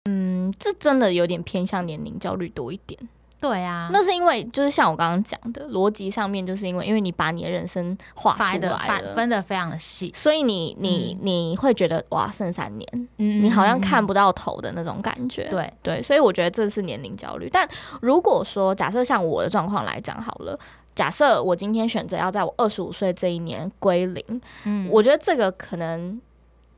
[0.04, 2.98] 嗯，这真的有点偏向年龄焦虑多一点。
[3.40, 15.46] 对啊，那是因为就是像我刚刚讲的逻辑上面，就是因为因为你把你的人生画出来了，分的非常的细，所以你你、嗯、你会觉得哇，剩三年，嗯，你好像看不到头的那种感觉。
[15.50, 17.50] 对对，所以我觉得这是年龄焦虑。
[17.52, 17.68] 但
[18.00, 20.58] 如果说假设像我的状况来讲好了，
[20.94, 24.24] 假设我今天选择要在我二十五岁这一年归零，
[24.64, 26.18] 嗯，我觉得这个可能。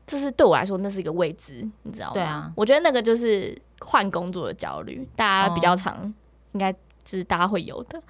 [0.07, 2.13] 这是对我来说，那是一个未知，你知道吗？
[2.13, 6.13] 对啊，我觉得那个就是换工作的焦虑，大家比较常，哦、
[6.53, 8.01] 应该就是大家会有的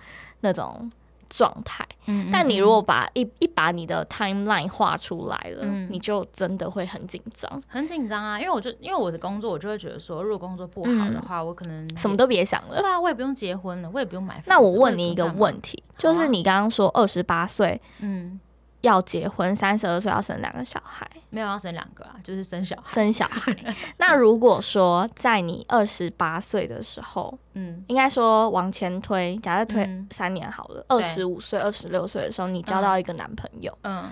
[0.41, 0.91] 那种
[1.27, 1.83] 状态。
[2.05, 8.39] 嗯，嗯，嗯，但你如果把一一把你的 timeline 画出来了，嗯、你就真的会很紧张，很紧张啊！
[8.39, 12.79] 因为我就因为我的工作，我就会觉得说，如果工作不好的话，嗯、我可能什么都别想了。
[12.79, 14.43] 对啊，我也不用结婚了，我也不用买房。
[14.45, 18.39] 那我问你一个问题，就是你刚刚说二十八岁，嗯。
[18.81, 22.95] 要结婚，三十二岁要生两个小孩，没有要生两个啊，就是生小孩。
[22.95, 23.55] 生小孩。
[23.97, 34.09] 那如果说在你二十八岁的时候，嗯，应该说往前推，假设推三年好了，二十五岁、二十六岁的时候，你交到一个男朋友，嗯，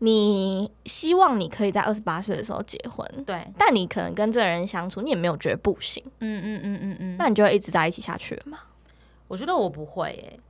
[0.00, 8.58] 你希望你可以在二十八岁的时候结婚，对，但你可能跟这个人相处，你也没有觉得不行，嗯嗯嗯嗯嗯，那你就会一直在一起下去了吗？
[9.28, 10.40] 我觉得我不会诶、欸。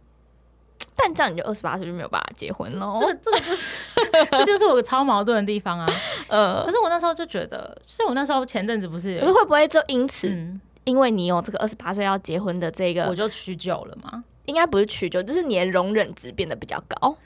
[0.97, 2.97] 但这样你就二十八岁就没有办法结婚了。
[3.01, 3.77] 这这个就是
[4.33, 5.87] 这就是我超矛盾的地方啊。
[6.29, 14.25] 呃，可是我那时候就觉得，所以我那时候前阵子不是，可是会不会就因此，嗯、因为你有这个二十八岁要结婚的这个，我就取久了吗？
[14.47, 17.17] 应该不是取久，就是你的容忍值变得比较高。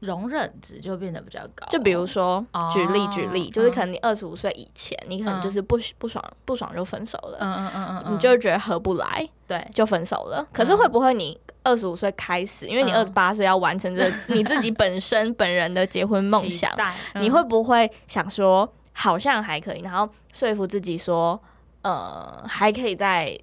[0.00, 10.42] 容忍值就变得比较高，就比如说，举例举例，就是可能你二十五岁以前，你可能就是不不爽不爽就分手了，嗯嗯嗯嗯，你就觉得合不来，对，就分手了。
[10.54, 16.72] 可是会不会你二十五岁开始，因为你二十八岁要完成这 你自己本身本人的结婚梦想，
[17.14, 21.40] 你会不会想说好像还可以，然后说服自己说，
[21.82, 23.38] 呃，还可以再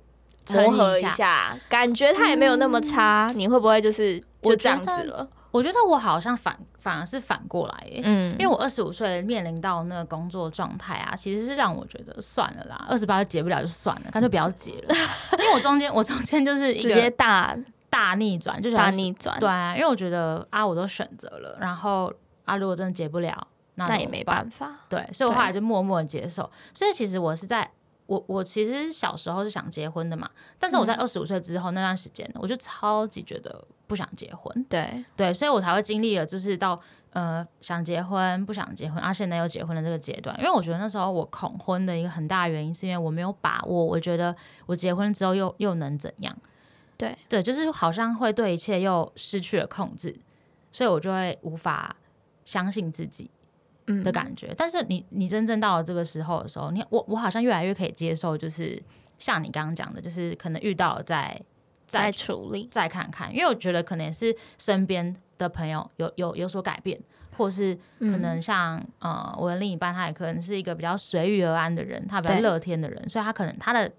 [0.50, 5.28] 磨合一下，感觉他也没有那么差，你会不会就是就这样子了？
[5.52, 14.96] 我觉得我好像反反而是反过来耶，嗯，因为我二十五岁面临到那个工作状态啊，其实是让我觉得算了啦，二十八岁结不了就算了，干脆不要结了。
[15.40, 17.58] 因为我中间我中间就是一个直接大
[17.90, 22.14] 大逆转，就是大逆转，对啊，因为我觉得啊，我都选择了，然后
[22.46, 26.50] 啊，如果真的结不了，那也没办法，对，所以我后来就默默的接受。
[26.74, 27.70] 所以其实我是在。
[28.08, 34.66] 我我其实小时候是想结婚的嘛，但是我在二十五岁之后那段时间，我就超级觉得不想结婚。
[34.70, 36.80] 对对，所以我才会经历了，就是到
[37.12, 40.34] 呃想结婚不想结婚，啊现在又结婚的这个阶段。
[40.40, 44.34] 因为我觉得那时候我恐婚的一个很大原因，是因为我没有把握，我觉得
[44.68, 46.34] 我结婚之后又又能怎样？
[46.98, 47.18] 对。
[47.30, 50.16] 对，就是好像会对一切又失去了控制，
[50.72, 51.96] 所以我就会无法
[52.44, 53.30] 相信自己。
[54.04, 58.78] 的感觉，但是你你真正到了这个时候的时候，你我我好像越来越可以接受，就是
[59.18, 61.42] 像你刚刚讲的，就是可能遇到了再
[61.86, 67.00] 再处理再看看，因为我觉得可能是身边的朋友有有有所改变，
[67.38, 73.90] 或是可能像、嗯、呃我的另一半，他也可能是一个比较随遇而安的人，他比较乐天的人，所以他可能他的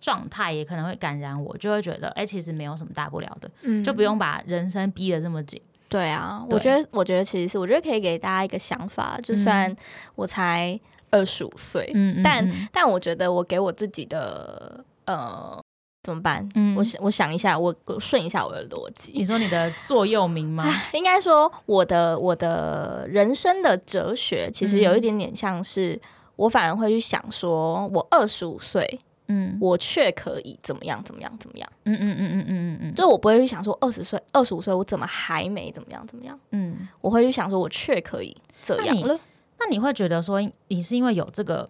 [0.00, 5.60] 状态也可能会感染我，就会觉得哎、欸，其实没有什么大不了的，嗯、就不用把人生逼得这么紧。
[5.88, 9.74] 对啊，对我觉得，我觉得其实是，我觉得可以给大家一个想法，就算
[10.14, 10.78] 我才
[11.10, 15.60] 二十五岁，嗯、但、嗯、但我觉得我给我自己的呃
[16.04, 16.48] 怎么办？
[16.54, 19.10] 嗯、我想我想一下，我我顺一下我的逻辑。
[19.14, 20.64] 你说你的座右铭吗？
[20.94, 26.00] 应该说我的我的人生的哲学，其实有一点点像是，嗯、
[26.36, 29.00] 我反而会去想说，我二十五岁。
[29.32, 31.72] 嗯，我却可以怎么样怎么样怎么样？
[31.84, 36.38] 嗯嗯嗯嗯嗯嗯嗯，就我不会去想说二十岁、二十五岁我怎么还没怎么样怎么样？
[36.50, 39.18] 嗯，我会去想说我却可以这样了。
[39.58, 41.68] 那你会觉得说，你是因为有这个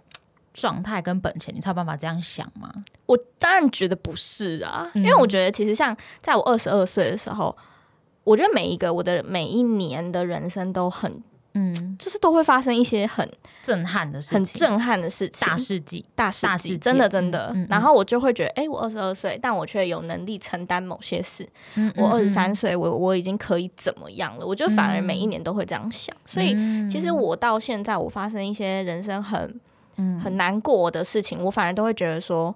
[0.55, 2.73] 状态跟本钱，你才有办法这样想吗？
[3.05, 7.55] 我当然觉得不是啊，嗯、因为我觉得其实像在我二十二岁的时候，
[8.25, 11.23] 我觉得每一个我的每一年的人生都很。
[11.55, 13.29] 嗯，就是都会发生一些很
[13.63, 17.51] 震撼的事情，很震撼的事情，大事记，大事记，真的真的。
[17.55, 21.49] 嗯嗯、然后我就会觉得，哎、欸，我二十二岁，但我却有能力承担某些事。
[21.75, 24.47] 嗯、我二十三岁，我我已经可以怎么样了？
[24.47, 26.15] 我就反而每一年都会这样想。
[26.15, 26.55] 嗯、所以，
[26.91, 29.61] 其实我到现在，我发生一些人生很
[30.23, 32.55] 很难过的事情，我反而都会觉得说。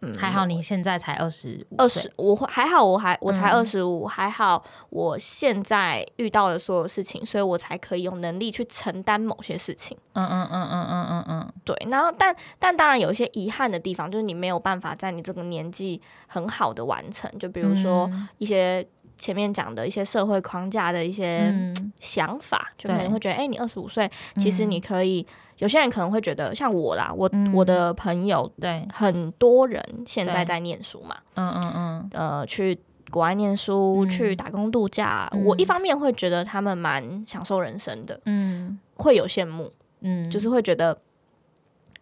[0.00, 9.96] 嗯，还好你现在才二十五，二十，我还好，我还我才二十五，还好我现在遇到的所有事情，所以我才可以有能力去承担某些事情。
[10.12, 11.76] 嗯嗯嗯嗯嗯嗯嗯，对。
[11.90, 18.86] 然后，但但当然有一些遗憾的地方，就是你没有办法在你这个年纪很好的完成，就比如说一些。
[19.20, 21.52] 前面讲的一些社会框架的一些
[21.98, 25.26] 想法，嗯、就可能会觉得，哎、欸，你二十五岁，其实你可以。
[25.58, 32.78] 嗯、有些人可能会觉得，像我啦，我、嗯、我的朋友，对，很多人现在在念书嘛，嗯嗯嗯，呃，去
[33.10, 35.28] 国外念书，嗯、去打工度假。
[35.32, 40.96] 嗯、我一方面会觉得他们蛮享受人生的，嗯，会有羡慕，嗯，就是会觉得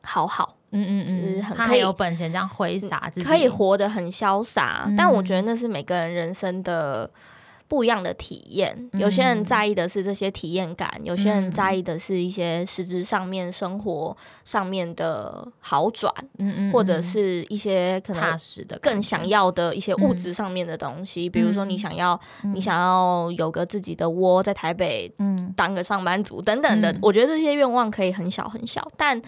[0.02, 0.54] 好好。
[0.72, 4.82] 嗯嗯嗯，就是很可以有本钱这样挥洒自己，可以活得很潇洒。
[4.86, 7.08] 嗯、但我觉得那是每个人人生的
[7.68, 8.76] 不一样的体验。
[8.92, 21.28] 嗯、有些人在意的是这些体验感，有些人在意的是一些实质上面生活上面的好转，嗯嗯，或者是一些可能踏实的、更想要的一些物质上面的东西。
[21.28, 26.92] 嗯、比如说，你想要，嗯、你想要有个自己的窝，在台北，嗯，当个上班族等等的。
[26.92, 29.20] 嗯、我觉得这些愿望可以很小很小，但。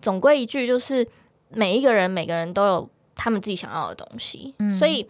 [0.00, 1.06] 总归一句，就是
[1.48, 5.08] 每一个人，每个人都有他们自己想要的东西，嗯、所以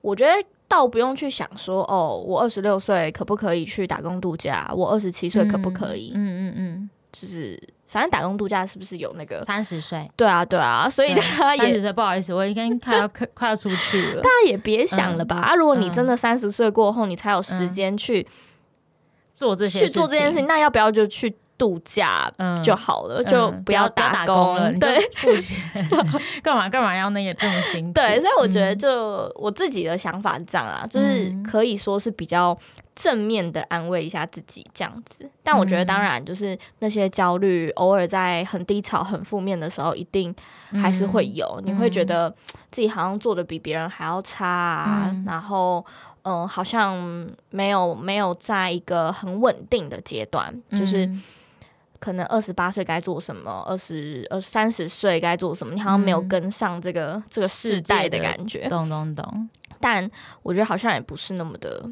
[0.00, 0.32] 我觉得
[0.72, 4.72] 倒不用去想说，哦，我二十六岁可不可以去打工度假？
[4.74, 6.12] 我二十七岁可不可以？
[6.14, 10.10] 嗯嗯嗯，就是反正打工度假是不是有那个三十岁？
[10.16, 14.22] 对啊，对啊，所以大家也三十岁，不好意思，我已经快要 快要出去了。
[14.22, 15.36] 大家也别想了吧？
[15.36, 18.26] 嗯、啊，如果你真的三十岁过后，你才有时间去
[19.34, 21.36] 做这些去做这件事情，那要不要就去？
[21.58, 24.72] 度假就好了，嗯、就不要打工了。
[24.74, 25.56] 对，付钱
[26.42, 27.92] 干嘛干嘛要那个这么辛苦？
[27.92, 32.56] 对，所以我觉得就我自己的想法是这样啊，嗯、就是可以说是比较
[32.96, 35.30] 正面的安慰一下自己这样子。
[35.44, 40.34] 但我觉得当然就是那些焦虑，偶尔在很低潮、很负面的时候，一定
[40.72, 41.46] 还是会有。
[41.58, 42.28] 嗯、你会觉得
[42.72, 45.84] 自己好像做的比别人还要差啊，嗯、然后
[46.22, 46.96] 嗯，好像
[47.50, 51.08] 没有没有在一个很稳定的阶段，就是。
[52.02, 59.48] 可能二十八岁该做什么，二十二三十岁该做什么，你好像没有跟上这个、嗯、这个世代的感觉，懂懂懂。
[59.78, 60.10] 但
[60.42, 61.88] 我觉得好像也不是那么的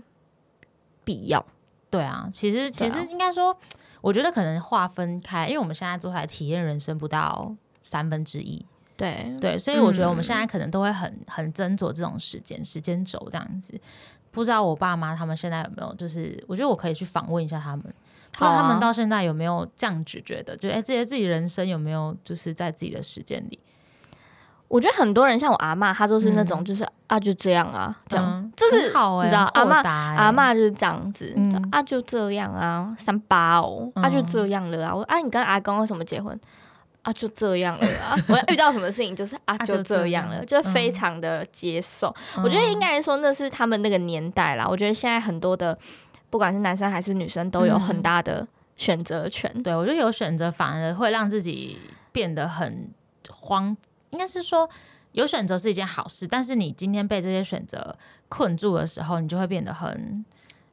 [1.04, 1.46] 必要。
[1.88, 3.56] 对啊，其实其实应该说，
[4.00, 8.66] 我觉得可能划分开，因为我们现在都还体验人生不到三分之一。
[8.96, 13.80] 对对，所以我觉得我们现在可能都会很很斟酌这种时间时间轴这样子。
[14.32, 17.84] 不知道我爸妈他们现在有没有，就是我觉得我可以去访问一下他们。
[18.38, 20.56] 那、啊、他们到现在有没有这样子觉得？
[20.56, 23.58] 就哎，这些自己人生有没有就是在自己的时间里？
[24.68, 34.94] 我觉得很多人像我阿嬷，她就是那种就是、嗯、啊就这样啊，这样、嗯、就是你知道阿嬷阿嬷就是这样子，嗯、啊就这样啊，三八哦，嗯、啊就这样了啊。
[34.94, 36.38] 我啊你跟阿公为什么结婚？
[37.02, 38.14] 啊就这样了啊。
[38.28, 42.14] 我要遇到什么事情就是啊就这样了，就非常的接受。
[42.36, 44.64] 嗯、我觉得应该说那是他们那个年代啦。
[44.68, 45.76] 我觉得现在很多的。
[46.30, 49.50] 不管是男生还是女生，都有很大的选择权。
[49.54, 51.78] 嗯、对，我觉得有选择反而会让自己
[52.12, 52.88] 变得很
[53.28, 53.76] 慌。
[54.10, 54.68] 应该是说，
[55.12, 57.94] 有选择是一件好事，但是你今天被这些选择
[58.28, 60.24] 困住的时候，你就会变得很，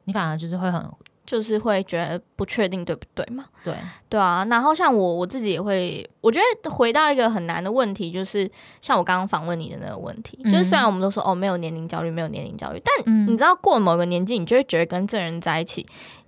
[0.06, 0.90] 你反而就是会很。
[1.28, 3.44] 就是会觉得不确定，对不对嘛？
[3.64, 3.76] 对
[4.08, 8.50] 对啊，然后像我我自己也会，我觉得回到一个很难的问题，就是
[8.82, 15.86] 像我刚刚访问你的那个问题，嗯、就是虽然我们都说哦，没有年龄焦虑，没有年龄焦虑，但你知道过了某个年纪，你就会觉得跟这人在一起，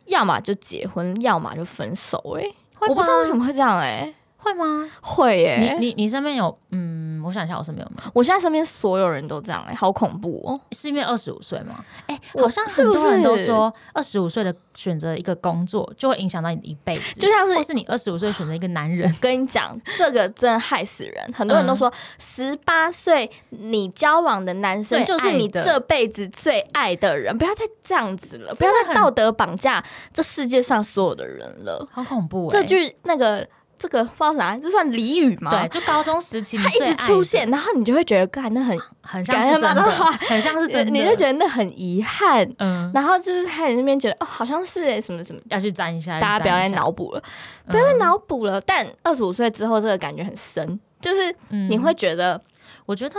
[0.08, 2.44] 要么就结婚，要么就分手、欸。
[2.44, 4.14] 哎，我不知道为什么会这样、欸，哎。
[4.42, 4.90] 会吗？
[5.02, 5.78] 会耶、欸！
[5.80, 8.12] 你你你身边有嗯，我想一下，我身边有没有？
[8.14, 10.60] 我现在身边所有人都这样哎、欸，好恐怖哦！
[10.72, 11.84] 是因为二十五岁吗？
[12.08, 19.14] 哎、欸，好像很多人都说二十五岁的选择一个工作就会影响到你的一辈子，就像是或是你二十五岁选择一个男人。
[19.20, 21.32] 跟你讲，这个真的害死人！
[21.34, 32.52] 很多人都说，十八岁你交往的男生就是你这辈子最爱的人，不要再这样子了，不要再道德绑架这世界上所有的人了，好恐怖、欸！
[32.52, 33.48] 这句那个。
[33.80, 35.50] 这个不知道啥，这算俚语吗？
[35.50, 42.46] 对，就高中时期他一直出现，然后你就会觉得，干那很很像是真的，很像是真的，你就觉得那很遗憾。
[42.58, 45.40] 嗯，然后就是他在那边觉得哦，好像是哎，什么什么。
[45.46, 47.24] 要去沾一下，大家不要再脑补了，
[47.68, 48.60] 不要再脑补了。
[48.60, 52.40] 但二十五岁之后，这个感觉很深，就是你会觉得，
[52.86, 53.18] 我觉得，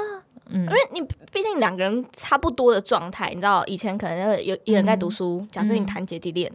[0.51, 1.01] 嗯，因为你
[1.33, 6.53] 毕竟两个人差不多的状态，你知道，以前可能有一人在读书，假设你谈姐弟恋。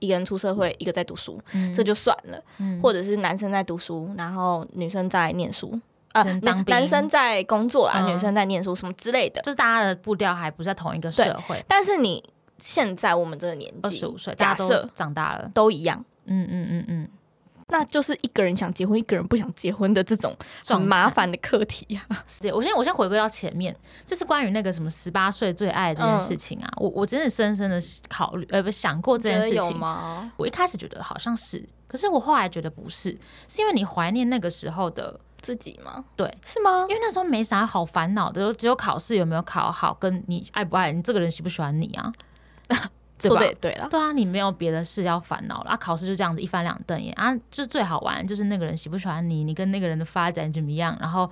[0.00, 2.42] 一个人出社会，一个在读书，嗯、这就算了。
[2.58, 5.78] 嗯、或者是男生在读书，然后女生在念书，
[6.12, 11.64] 呃，男男生在工作啊，嗯、女生在念书，什么之类的，就是大家的步调还不在同一个社会。
[11.68, 12.22] 但是你
[12.58, 16.04] 现在我们这个年纪，二十五岁，假设长大了，都一样。
[16.24, 17.08] 嗯嗯嗯嗯。
[17.68, 20.36] 那就是一个人想结婚，一个人不想结婚的这种
[20.68, 22.06] 很麻烦的课题呀。
[22.26, 23.74] 是，我先我先回归到前面，
[24.04, 26.68] 就是关于那个什么十八岁最爱这件事情啊。
[26.76, 30.30] 嗯、我我真的深深的考虑，呃，不想过这件事情吗？
[30.36, 33.10] 我一开始觉得好像是，可是我后来觉得不是，
[33.48, 36.04] 是因为你怀念那个时候的自己吗？
[36.14, 36.86] 对，是吗？
[36.88, 42.12] 因为那时候没啥好烦恼的，只有考试有没有考好，跟你爱不爱你这个人喜不喜欢你啊。
[43.20, 43.40] 对吧？
[43.60, 45.76] 对了，对啊，你没有别的事要烦恼了啊！
[45.76, 51.30] 考试就这样子一翻两瞪眼啊，就最好玩就是那个人喜不喜欢你，你跟那个人的发展怎么样，然后。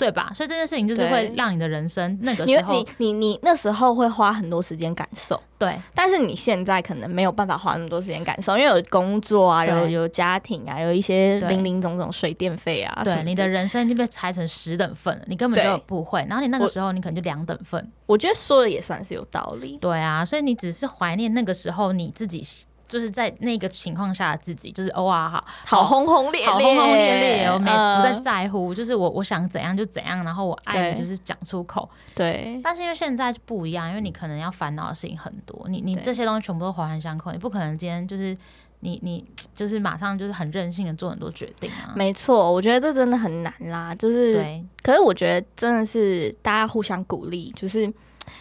[0.00, 0.32] 对吧？
[0.34, 5.78] 所以这件事情就是会让你的人生那个时候，你你你你那时候会花很多时间感受，对。
[5.94, 16.24] 但是你现在可能没有办法花那么多时间感受，因为有工作啊，有有家庭啊，有一些零零总总水电费啊，对，你的人生已经被拆成十等份了，你根本就不会。
[16.28, 17.86] 然后你那个时候你可能就两等份。
[18.06, 19.76] 我觉得说的也算是有道理。
[19.76, 22.42] 对啊，所以你只是怀念那个时候你自己。
[22.90, 32.60] 就是在那个情况下的自己，就是哇，好好轰轰烈烈，好轰轰烈烈，我没不再在乎，就是我我想怎样就怎样，然后我爱你就是讲出口，对。
[32.64, 38.36] 但是因为现在不一样，因为你可能要烦恼的事情很多，你你这些东西全部都环环相扣，你不可能今天就是
[38.80, 39.24] 你你
[39.54, 41.94] 就是马上就是很任性的做很多决定啊。
[41.94, 44.64] 没错，我觉得这真的很难啦，就是，对。
[44.82, 47.88] 可是我觉得真的是大家互相鼓励，就是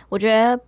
[0.09, 0.59] 我觉得。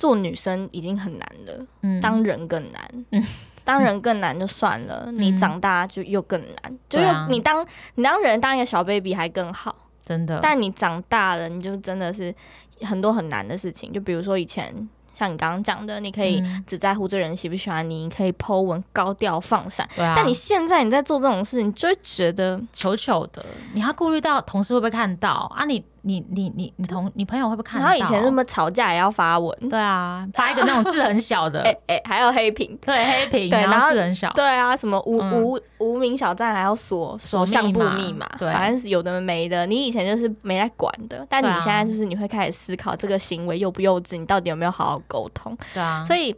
[0.00, 2.82] 做女生已经很难了，嗯、当人更难。
[3.10, 3.22] 嗯、
[3.62, 6.56] 当人更难就算了，嗯、你长大就又更难。
[6.68, 10.38] 嗯、就是你当你当人当一个小 baby 还更好，真的。
[10.40, 12.34] 但你长大了，你就真的是
[12.80, 13.92] 很多很难的事情。
[13.92, 14.88] 就比如说以前。
[15.12, 19.86] 像你刚刚讲的，你可以只在乎这人喜不喜欢你，你可以 po 文高调放闪。
[19.98, 20.14] 啊。
[20.16, 23.44] 但你现在你在做这种事，你就会觉得糗糗的。
[23.74, 25.66] 你要顾虑到同事会不会看到啊？
[25.66, 27.86] 你你你你你你同你朋友会不会看到？
[27.86, 29.56] 然后以前那么吵架也要发文。
[29.68, 32.78] 对啊，发一个那种字很小的， 哎哎，还有黑屏。
[32.80, 33.50] 对，黑屏。
[33.50, 34.32] 对，然后字很小。
[34.32, 39.66] 对啊，什么无无无名小站还要锁锁相簿密码，对，反正是有的没的。
[39.66, 45.56] 你以前就是没在管的，但你现在就是你会开始思考这个行为幼不幼稚，你到底有没有好好沟通？
[45.74, 46.34] 对啊，所以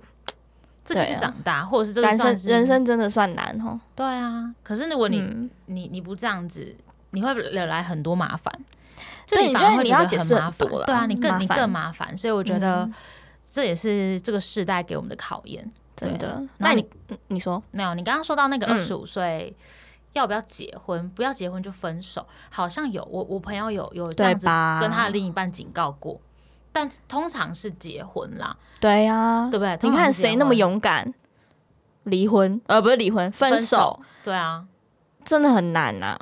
[0.85, 3.79] 这就是长大，或者是这个人生人生真的算难哦。
[3.95, 5.23] 对啊，可是如果你
[5.67, 6.75] 你你不这样子，
[7.11, 8.53] 你会惹来很多麻烦。
[9.37, 12.17] 就你觉得你要解释很多了，对啊，你更你更麻烦。
[12.17, 12.89] 所以我觉得
[13.51, 16.43] 这也是这个时代给我们的考验，真的。
[16.59, 16.87] 那你
[17.29, 17.95] 你说没有？
[17.95, 19.57] 你刚刚说到那个二十五岁
[20.13, 21.09] 要不要结婚？
[21.11, 24.47] 不要结婚就分手，好像有我我朋友有有这样子
[24.81, 26.21] 跟他的另一半警告过。
[26.75, 29.79] 但通常是结婚啦，对呀，对不对？
[29.83, 31.13] 你看谁那么勇敢，
[32.05, 34.65] 离婚呃，不是离婚，分手，对啊，
[35.23, 36.19] 真的很难呐。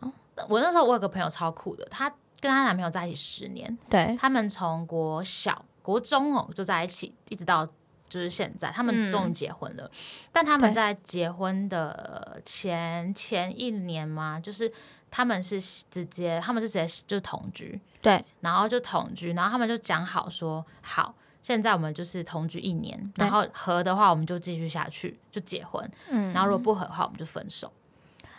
[0.48, 7.66] 我那时候我有个朋友超酷的，她跟她男朋友在一起十年，对，他们从国小、国中哦就在一起，一直到
[8.08, 9.90] 就是现在，他们终于结婚了。
[10.32, 14.72] 但他们在结婚的前前一年嘛，就是。
[15.12, 26.62] 他们是直接，他们是直接就是同居，对，然后就同居，然后他们就讲好说好，现在我们就是同居一年，然后合的话我们就继续下去，就结婚，嗯，然后如果。
[26.62, 27.72] 不合的话我们就分手。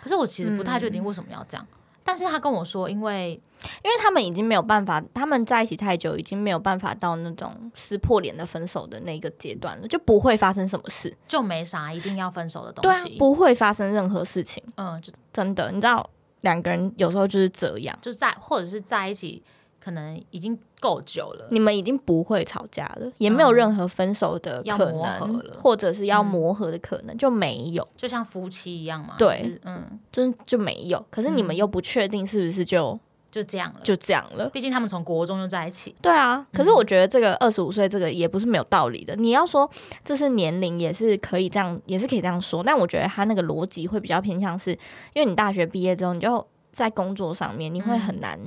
[0.01, 3.39] 可是我其实不太确定为什么要这样，嗯、但是他跟我说，因为
[3.83, 16.09] 因为他们已经没有办法，他们在一起太久，已经没有办法到那种撕破脸的分手的那个阶段了，就不会发生什么事，就没啥一定要分手的东西，对啊，不会发生任何事情，嗯，就真的，你知道。
[16.41, 19.43] 两个人有时候就是这样，就在或者是在一起，
[19.83, 29.15] 可能已经够久了，你们已经不会吵架了，也没有任何分手的可能，或者是要磨合的可能，就没有，就像夫妻一样嘛。
[29.17, 31.03] 对，嗯，真就没有。
[31.09, 32.99] 可是你们又不确定是不是就。
[33.31, 34.49] 就这样了，就这样了。
[34.49, 35.95] 毕竟他们从国中就在一起。
[36.01, 39.15] 对啊，可是我觉得这个二十五岁这个也不是没有道理的。
[39.15, 39.71] 你要说
[40.03, 42.61] 这是年龄，也是可以这样，也是可以这样说。
[42.61, 44.71] 但我觉得他那个逻辑会比较偏向是，
[45.13, 48.37] 因为你大学毕业之后，你就在工作上面，你会很难，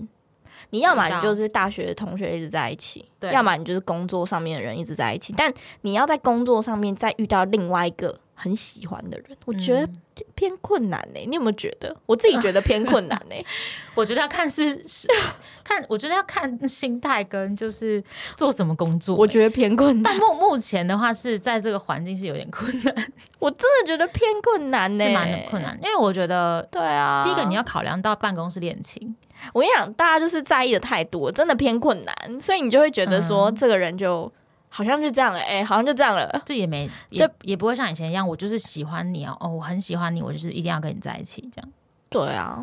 [0.70, 5.34] 你要么你就是大学同学一直在一起，对，要么你就是工作上面的人一直在一起。
[5.36, 5.52] 但
[5.82, 9.88] 你要在工作上面再遇到另外一个很喜欢的人，我觉得
[10.34, 11.26] 偏困难呢、欸。
[11.26, 11.96] 你有没有觉得？
[12.06, 13.46] 我自己觉得偏困难呢、欸。
[13.94, 15.06] 我觉得要看是是
[15.62, 18.02] 看，我觉得要看心态跟就是
[18.36, 19.18] 做什么工作、欸。
[19.20, 20.12] 我觉得偏困难。
[20.12, 22.94] 但目目前的话是在这个环境是有点困难。
[23.38, 25.78] 我真的觉得偏困难呢、蛮困难。
[25.80, 29.14] 因为我觉得，对啊，第一个你要考量到办公室恋情。
[29.52, 34.30] 我跟你讲，大家就是在意的太多，真的偏困难，所以你就会觉得说，这个人就。
[34.76, 41.72] 好像就这样了，哎、欸，好像就这样了，这也没，也也不会像以前一样，我就是喜欢你哦，哦，我很喜欢你，我就是一定要跟你在一起，这样。
[42.08, 42.60] 对啊，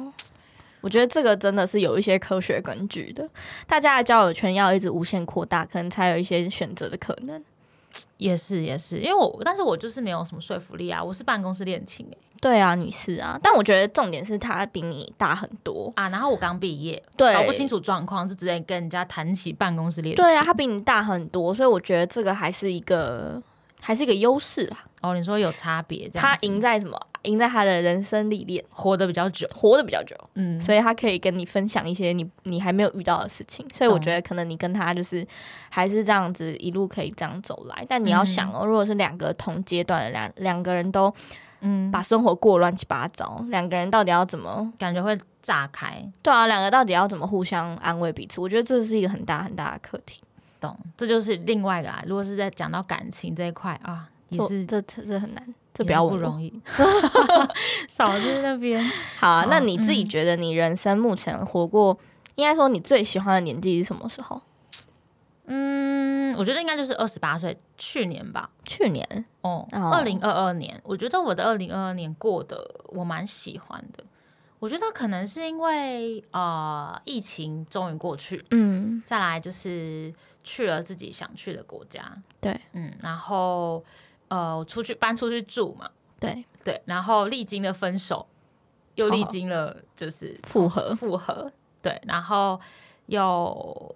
[0.82, 3.26] 我觉得这个真的是有一些科学根据的，
[3.66, 7.42] 大家的交友圈要一直无限扩大，可能才有一些选择的可能。
[8.18, 12.18] 也是也是，因为我，但是我就是没有什么说服力啊，我是办公室恋情哎。
[12.42, 16.10] 对啊，你是啊，但我觉得重点是他比你大很多啊。
[16.10, 20.26] 然后我刚毕业，对，搞不清楚状况，就直接跟人家谈起办公室恋情。
[20.26, 23.40] 对啊，他比你大很多，所以我觉得这个还是一个，
[23.82, 24.86] 还是一个优势啊。
[25.02, 26.98] 哦，你说有差别，他赢在什么？
[27.24, 30.16] 赢在他的人生历练，活得比较久，活得比较久。
[30.36, 33.66] 嗯，所以他可以跟你分享一些你你还没有遇到的事情。
[33.74, 35.28] 所以我觉得可能你跟他就是
[35.70, 37.86] 还是这样子一路可以这样走来。
[37.90, 41.14] 但你要想哦，如果是两个同阶段的两两个人都。
[41.64, 44.74] 嗯，把生活过乱七八糟，两个人到底要怎么？
[44.80, 46.04] 感觉会炸开。
[46.24, 48.42] 对啊，两个到底要怎么互相安慰彼此？
[48.42, 50.20] 我觉得这是一个很大很大的课题。
[50.62, 52.02] 懂，这就是另外一个啦。
[52.08, 56.54] 如果是在讲到感情这一块啊，也是这这这很难，这比较不容 易。
[57.90, 58.82] 少在那边。
[59.20, 61.98] 好啊，那你自己觉得你人生目前活过，
[62.36, 64.40] 应该说你最喜欢的年纪是什么时候？
[65.46, 68.50] 嗯，我觉得应该就是二十八岁，去年吧。
[68.64, 74.04] 去年哦，二零二二年，我觉得我的二零二二年过得我蛮喜欢的。
[74.60, 82.02] 我觉得可能是因为呃疫情终于过去，嗯，再来就是去了自己想去的国家，
[82.40, 83.84] 对，嗯，然后
[84.28, 85.90] 呃出去搬出去住嘛，
[86.20, 88.28] 对对，然后历经了分手，
[88.96, 92.60] 又历经了就是复合复合，对，然后
[93.08, 93.96] 又。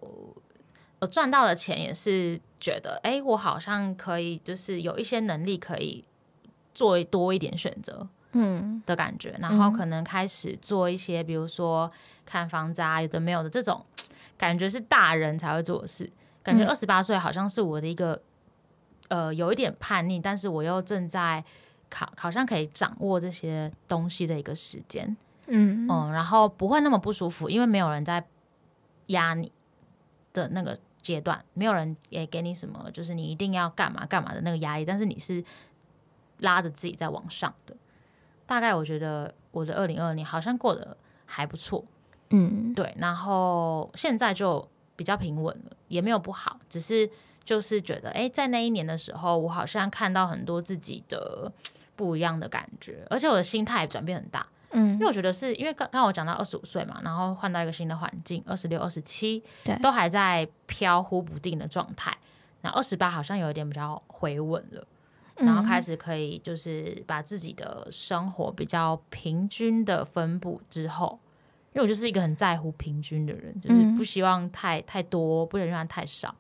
[1.02, 6.04] 我赚到的钱也是觉得，哎、欸，我好像可以，就是有一些能力可以
[6.74, 11.92] 做多一点选择，嗯的感觉，然后可能开始做一些，比如说
[12.26, 13.86] 看房子啊，有的没有的这种
[14.38, 16.10] 感觉是大人才会做的事。
[16.46, 18.22] 感觉二十八岁好像是我的一个，
[19.10, 21.44] 呃，有一点叛逆，但是我又正在
[21.90, 25.18] 考，好像可以掌握这些东西的一个时间，
[25.48, 28.26] 嗯嗯，然后不会那么不舒服，因为没有人在
[29.08, 29.52] 压你
[30.32, 30.80] 的那个。
[31.06, 35.46] 阶段没有人也给你什么，就是你一定要干嘛干嘛的那个压力，但是你是
[36.40, 37.78] 拉着自己在往上的。
[38.48, 41.86] 大概我觉得我的二零二二年好像过得还不错，
[42.32, 42.92] 嗯，对。
[42.98, 47.10] 然后现在就比较平稳了，也没有不好，只是
[47.44, 51.52] 就是觉得，哎，在那一年的时候，我好像看到很多自己的
[51.96, 54.46] 不一样的感觉，而且我的心态转变很大。
[54.72, 62.18] 嗯，因为我觉得是因为刚刚我讲到二十五岁嘛，然后换到一个新的环境，二十六、二十七，对，都还在飘忽不定的状态。
[62.62, 64.86] 那二十八好像有一点比较回稳了，
[65.38, 71.20] 嗯，然后开始可以就是把自己的生活比较平均的分布之后，
[71.76, 76.34] 因为我就是一个很在乎平均的人，就是不希望太太多，不希望太少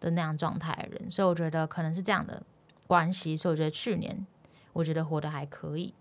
[0.00, 2.42] 的那样状态的人，所以我觉得可能是这样的
[2.86, 4.26] 关系，所以我觉得去年
[4.72, 5.94] 我觉得活得还可以，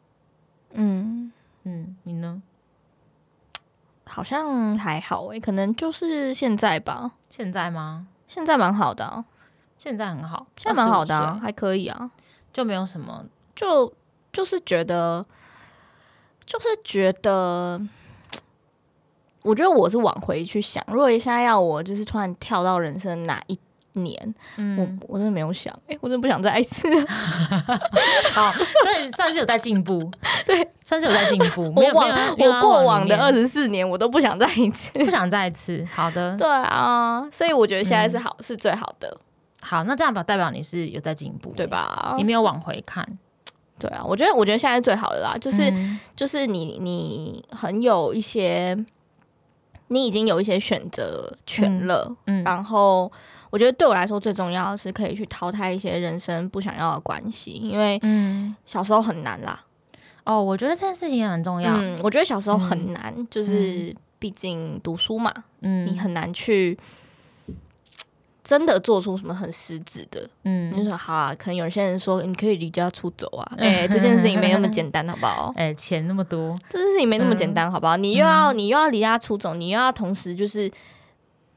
[0.73, 1.31] 嗯。
[1.63, 2.41] 嗯，你呢？
[4.05, 7.11] 好像还好诶，可能就是现在吧。
[7.29, 8.07] 现在吗？
[8.27, 9.23] 现在蛮好的啊，
[9.77, 12.09] 现在很好，现在蛮好的啊，还可以啊，
[12.51, 13.23] 就没有什么，
[13.55, 13.93] 就
[14.33, 15.23] 就是觉得，
[16.47, 17.79] 就是觉得，
[19.43, 23.57] 我觉得我是往回去想，如果现在要我，就是突然跳到人生哪一
[23.93, 26.87] 年，嗯，我我真的没有想，哎、欸，我真的不想再一次。
[28.33, 28.51] 好，
[28.83, 30.09] 所以算是有在进步，
[30.45, 31.73] 对，算是有在进步。
[31.75, 35.85] 我往我过往的二十四年，我都不想再一次，不想再一次。
[35.93, 39.17] 好的，对啊，所以我觉得现在是好，嗯、是最好的。
[39.59, 42.15] 好，那这样表代表你是有在进步，对吧？
[42.17, 43.05] 你没有往回看，
[43.77, 44.01] 对啊。
[44.03, 48.75] 我觉得，我觉得现在是最好的啦，就是、嗯、就是你你很有一些，
[49.91, 53.11] 你已经有一些选择权了，嗯，嗯然后。
[53.51, 59.61] 我觉得对我来说最重要的是可以去淘汰一些人生不想要的关系，因为嗯，小时候很难啦。
[60.23, 61.75] 哦，我觉得这件事情也很重要。
[61.75, 66.79] 嗯，我觉得小时候很难，嗯、就是毕竟读书嘛，嗯，你很难去
[68.51, 70.29] 真的做出什么很实质的。
[70.43, 75.53] 嗯，你就说好啊，可能有些人说你可以离家出走啊， 哎、欸，这件事情没那么简单，好不好？
[75.55, 77.95] 哎、欸，钱那么多，这件事情没那么简单，好不好？
[77.95, 80.69] 你又要、嗯、你又要离家出走，你又要同时就是。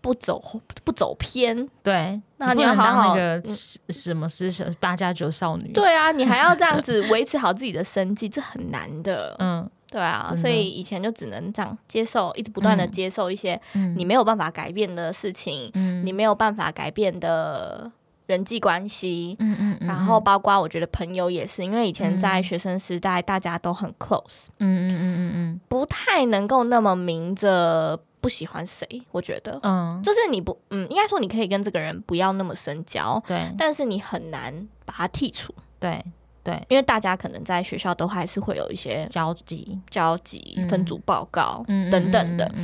[0.05, 0.39] 不走
[0.85, 1.67] 不走偏。
[1.83, 3.43] 对，那你要当那个
[3.89, 5.73] 什么师生八加九少女。
[5.73, 9.35] 对啊，你还要这样子维持好自己的生计，这很难的。
[9.39, 9.67] 嗯。
[9.95, 13.61] 对啊，所以以前就只能这样接受，一直不断的接受一些
[13.97, 17.89] 你没有办法改变的事情，嗯、你没有办法改变的
[18.27, 36.05] 人际关系，嗯嗯嗯、然后包括我觉得朋友也是，因为以前在学生时代大家都很 close，嗯嗯嗯嗯、不太能够那么明着不喜欢谁，我觉得，嗯，就是你不，嗯，应该说你可以跟这个人不要那么深交，对，但是你很难把他剔除，对。
[36.45, 42.55] 对，因为大家可能在学校都还是会有一些交集、交集、分组报告等等的。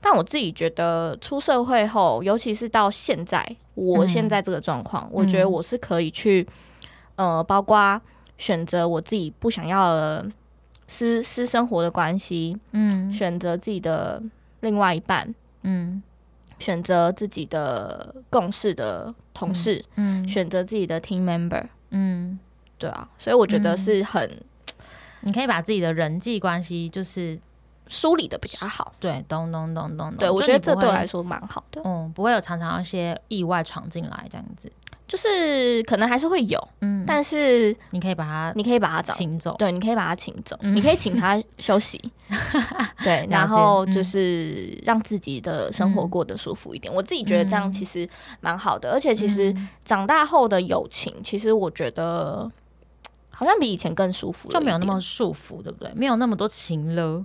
[0.00, 3.44] 但我自己觉得出社会后，尤其是到现在，
[3.74, 6.46] 我现在这个状况，我觉得我是可以去，
[7.16, 8.00] 呃，包括
[8.38, 10.24] 选择我自己不想要的
[10.86, 14.22] 私私生活的关系，嗯，选择自己的
[14.60, 16.00] 另外一半，嗯，
[16.60, 22.38] 选择自己的共事的同事，嗯，选择自己的 team member，嗯。
[22.78, 24.38] 对啊，所以我觉得是很，嗯、
[25.22, 27.38] 你可以把自己的人际关系就是
[27.88, 28.94] 梳理的比较好。
[29.00, 30.16] 对，咚咚咚咚咚。
[30.16, 31.82] 对，我觉得这对我来说蛮好的。
[31.84, 34.70] 嗯，不会有常常一些意外闯进来这样子，
[35.08, 41.98] 就是可能还是会有，嗯，但是你可以把他，你可以把他请走，对，你可以把他请走，嗯、你可以请他休息，
[43.02, 46.92] 对，然后就是让自己的生活过得舒服一点。
[46.92, 48.06] 嗯、我自己觉得这样其实
[48.40, 52.50] 蛮好的，而且其实长大后的友情，其实我觉得。
[53.38, 55.92] 好像比以前更舒服，就没有那么束缚，对不对？
[55.94, 57.24] 没有那么多情了。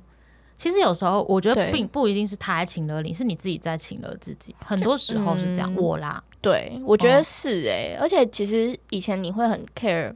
[0.55, 4.55] 其实有时候我觉得并不一定是他在情了你，是你自己在情了自己。
[4.63, 7.97] 很多时候是这样，我啦，对，我觉得是哎。
[7.99, 10.11] 而且其实以前你会很 care，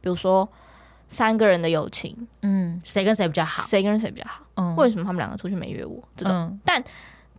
[0.00, 0.48] 比如说
[1.08, 6.00] 三个人的友情，嗯，谁跟谁比较好，谁跟谁比较好，嗯，为什么他们两个出去没约我？
[6.16, 6.84] 这种，但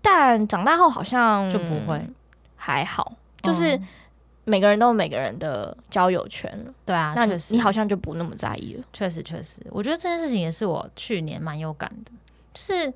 [0.02, 2.06] 但长大后好像就不会，
[2.58, 3.80] 还好，就是。
[4.44, 6.52] 每个人都有每个人的交友圈，
[6.84, 8.84] 对啊，那你好像就不那么在意了。
[8.92, 12.12] 确实，确实，我觉得这件事情也是我去年蛮有感的，
[12.54, 12.92] 就是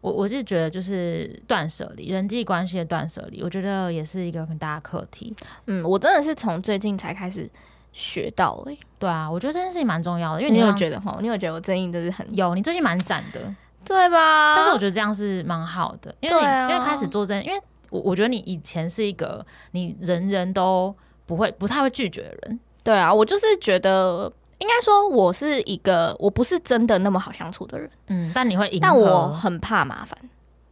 [0.00, 5.36] 我我是觉得就是断舍离，人际关系的断舍离，我觉得也是一个很大的课题。
[5.66, 7.48] 嗯，我真的是从最近才开始
[7.92, 8.78] 学到诶、欸。
[8.98, 13.54] 对啊，我觉得这件事情蛮重要的，因为你有觉得哈，你有觉得我最近就是很有，你最近蛮展的，
[13.84, 14.54] 对吧？
[14.56, 17.60] 但是我觉得这样是蛮好的，因为因为开始做这，因为。
[17.90, 20.94] 我我觉得你以前是一个你人人都
[21.26, 30.18] 不会不太会拒绝的人，对啊，我就是觉得应该说我是一个我不是真的那么好相处的人，嗯，但你会，但我很怕麻烦，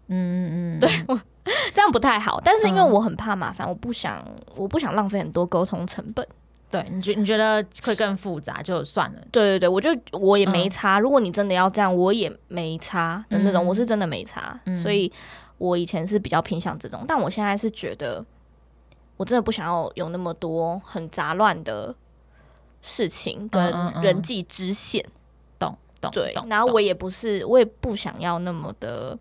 [0.08, 0.90] 嗯嗯嗯，对，
[1.74, 4.24] 这样不太好，但是因为我很怕麻烦，我不想
[4.56, 6.26] 我不想浪费很多沟通成本，
[6.70, 15.12] 对你觉你觉得会更复杂就算了，对对对，我就我也没差，如果你真的要这样，我也没差的那种，我是真的没差，所以。
[15.58, 18.24] 我以前是比较偏向这种，但我现在是觉得，
[19.16, 21.92] 我真的不想要有那么多很杂乱的
[22.80, 25.04] 事情跟人际支线，
[25.58, 26.32] 懂懂对。
[26.48, 29.18] 然后我也不是，我也不想要那么的，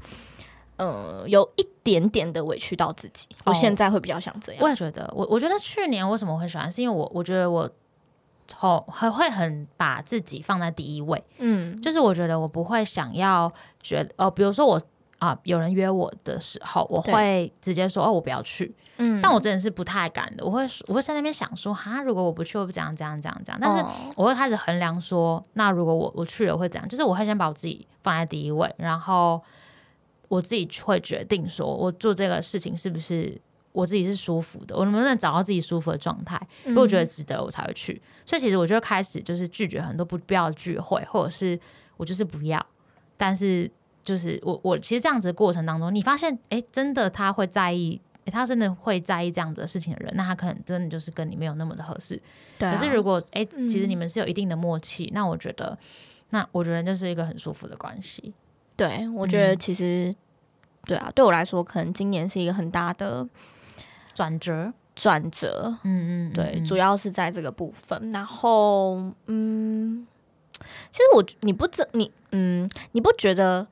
[0.75, 3.27] 呃，有一点点的委屈到自己。
[3.45, 4.61] 我现在会比较想这样。
[4.61, 7.67] 我也觉得，我我觉得去年为什么会喜欢，是因为我我觉得我
[8.55, 11.23] 很很会很把自己放在第一位。
[11.39, 14.79] 嗯，就是我觉得我不会想要觉得，哦，比如说我。
[15.19, 18.73] 啊，有人约我的时候，我会直接说哦，我不要去。
[18.97, 20.45] 嗯，但我真的是不太敢的。
[20.45, 23.59] 我会，我会在那边想说，哈，如果我不去，我不怎样怎样怎样怎样。
[23.59, 23.83] 但是
[24.15, 26.87] 我会开始衡量说，那如果我我去了会怎样？
[26.87, 29.41] 就是我会先把我自己放在第一位，然后
[30.27, 33.39] 我自己会决定说，我做这个事情是不是
[33.71, 36.39] 我自己是舒服的，我能不能找到自己舒服的状态？
[36.65, 37.93] 如果觉得值得，我才会去。
[37.93, 41.59] 嗯、所以其实我就开始就是拒绝很多不必要的聚会，或者是
[41.97, 42.63] 我就是不要，
[43.17, 43.69] 但是。
[44.07, 52.17] 就是我，我其实这样子的过程当中，你发现，哎、欸，真的他会在意，欸、他真的会在意这样子的事情的人，那他可能真的就是跟你没有那么的合适。
[52.57, 52.73] 对、啊。
[52.73, 55.77] 可是如果，哎、欸，其实你们是有一定的默契，嗯、那我觉得，
[56.29, 58.33] 那我觉得就是一个很舒服的关系。
[58.77, 60.15] 对，我觉得其实，嗯、
[60.85, 63.27] 对啊，对我来说，可能今年是一个很大的
[64.13, 65.77] 转折，转折。
[65.83, 68.09] 嗯，嗯嗯，对，主要是在这个部分。
[68.13, 68.95] 然后，
[69.25, 70.07] 嗯，
[70.91, 73.67] 其实我，你不知你，嗯，你不觉得？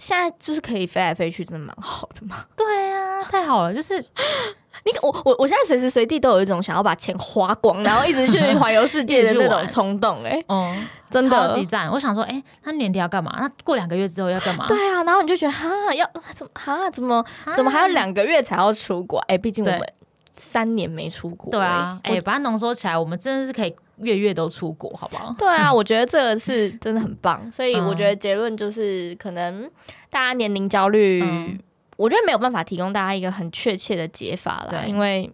[0.00, 2.46] 现在就是可以飞来飞去，真的蛮好的嘛。
[2.56, 3.74] 对啊，太好了！
[3.74, 3.98] 就是
[4.84, 10.30] 你我我我现在随时随地都有一种想要把钱花光，然后一直去环游世界的那种 冲动、欸。
[10.30, 11.90] 哎，嗯，真的超级赞！
[11.90, 13.36] 我想说，哎、欸，那年底要干嘛？
[13.38, 14.66] 那过两个月之后要干嘛？
[14.66, 16.90] 对啊，然后你就觉得，哈，要怎么哈？
[16.90, 17.22] 怎么
[17.54, 19.18] 怎么还有两个月才要出国？
[19.28, 19.92] 哎、欸，毕竟我们
[20.32, 21.58] 三年没出国、欸。
[21.58, 23.76] 对啊，哎、欸，把它浓缩起来，我们真的是可以。
[24.02, 25.34] 月月都出国，好不好？
[25.38, 29.70] 对啊， 我觉得这个是真的很棒，所以我觉得结论就是，可能
[30.08, 31.22] 大家年龄焦虑，
[31.96, 35.30] 我觉得没有办法提供大家一个很确切的解法了，因为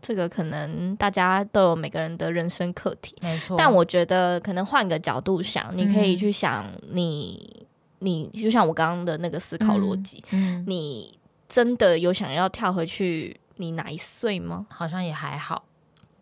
[0.00, 3.56] 这个可能大家都有每个人的人生课题，没错。
[3.56, 7.66] 但我觉得可能换个角度想，嗯、你可以去想你，
[8.00, 10.22] 你就像我刚刚的那个思考逻辑，
[10.66, 11.18] 你
[11.48, 14.66] 真的有想要跳回去你哪一岁吗？
[14.70, 15.64] 好像也还好。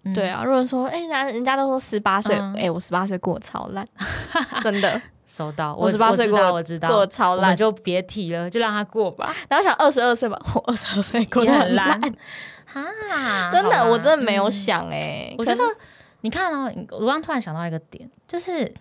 [0.05, 3.86] 嗯、对啊，如果说，哎、欸，人人家都说十八岁，哎、嗯欸，我十八岁过超烂，
[4.62, 5.01] 真的。
[5.26, 9.32] 收到，我十八岁过，我知道过超烂，就别提了，就让他过吧。
[9.48, 12.01] 然后想二十二岁吧，我二十二岁过得很烂，
[12.66, 15.34] 哈，真的，我真的没有想哎、欸。
[15.38, 15.62] 我觉得，
[16.22, 18.74] 你看哦，我刚突然想到一个点，就是。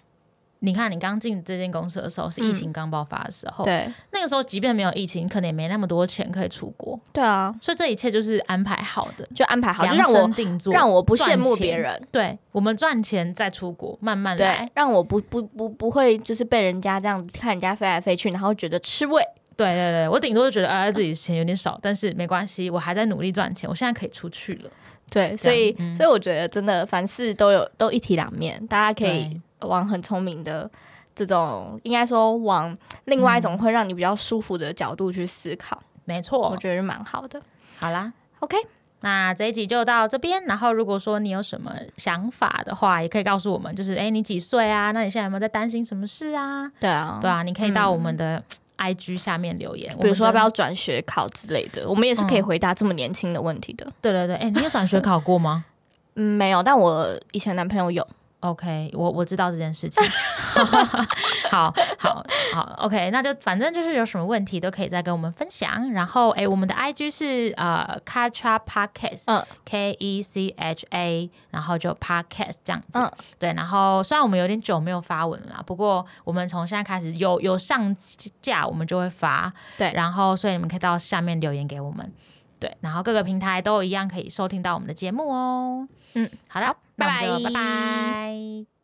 [0.61, 19.23] 你看，你刚进这间公司的时候是疫情刚爆发的时候，嗯、对，那个时候即便没有疫情，可能也没那么多钱可以出国，对啊，所以这一切就是安排好的，就安排好，量身定做，让我不羡慕别人，对，我们赚钱再出国，慢慢来，让我不不不不会就是被人家这样子看人家飞来飞去，然后觉得吃味，
[19.55, 24.69] 对对对，我顶多就觉得啊自己钱有点少，但是没关系，我还在努力赚钱，我现在可以出去了，
[25.09, 30.69] 对，所以、嗯、所以我觉得真的凡事都有都一体两面，大家可以往很聪明的。
[31.15, 37.41] 这种应该说往另外一种会让你比较舒服的角度去思考，嗯、没错，我觉得是蛮好的。
[37.77, 38.55] 好啦，OK，
[39.01, 40.41] 那这一集就到这边。
[40.45, 43.75] 然后如果说你有什么想法的话，也可以告诉我们。
[43.75, 44.93] 就是哎，你几岁啊？
[44.93, 46.71] 那你现在有没有在担心什么事啊？
[46.79, 48.41] 对啊，对啊，你可以到我们的
[48.77, 53.85] IG 下面留言，嗯、比如说要不要转学考之类的，我们也是可以回答这么年轻的问题的。
[53.85, 55.65] 嗯、对对对，哎，你有转学考过吗？
[56.15, 58.07] 嗯，没有，但我以前男朋友有。
[58.41, 60.01] OK，我我知道这件事情。
[61.51, 62.23] 好好
[62.53, 65.91] 好，OK，那就反正就是有什么问题都可以再跟我们分享。
[65.91, 72.97] 然后，哎，我们的 IG 是呃 Kacha Podcast，嗯，K E C H A，然后就 Podcast 这样子。
[72.97, 73.51] 嗯，对。
[73.53, 77.93] 然后虽然我们有点久没有发文了，不过我们从现在开始有有上
[78.41, 79.51] 架，我们就会发。
[79.77, 79.91] 对。
[79.93, 82.09] 然后，所以你们可以到下面留言给我们。
[82.57, 82.73] 对。
[82.79, 85.87] 然后各个平台都一样可以收听到我们的节目哦。
[86.13, 86.75] 嗯，好的。
[86.95, 88.78] 拜拜，拜拜。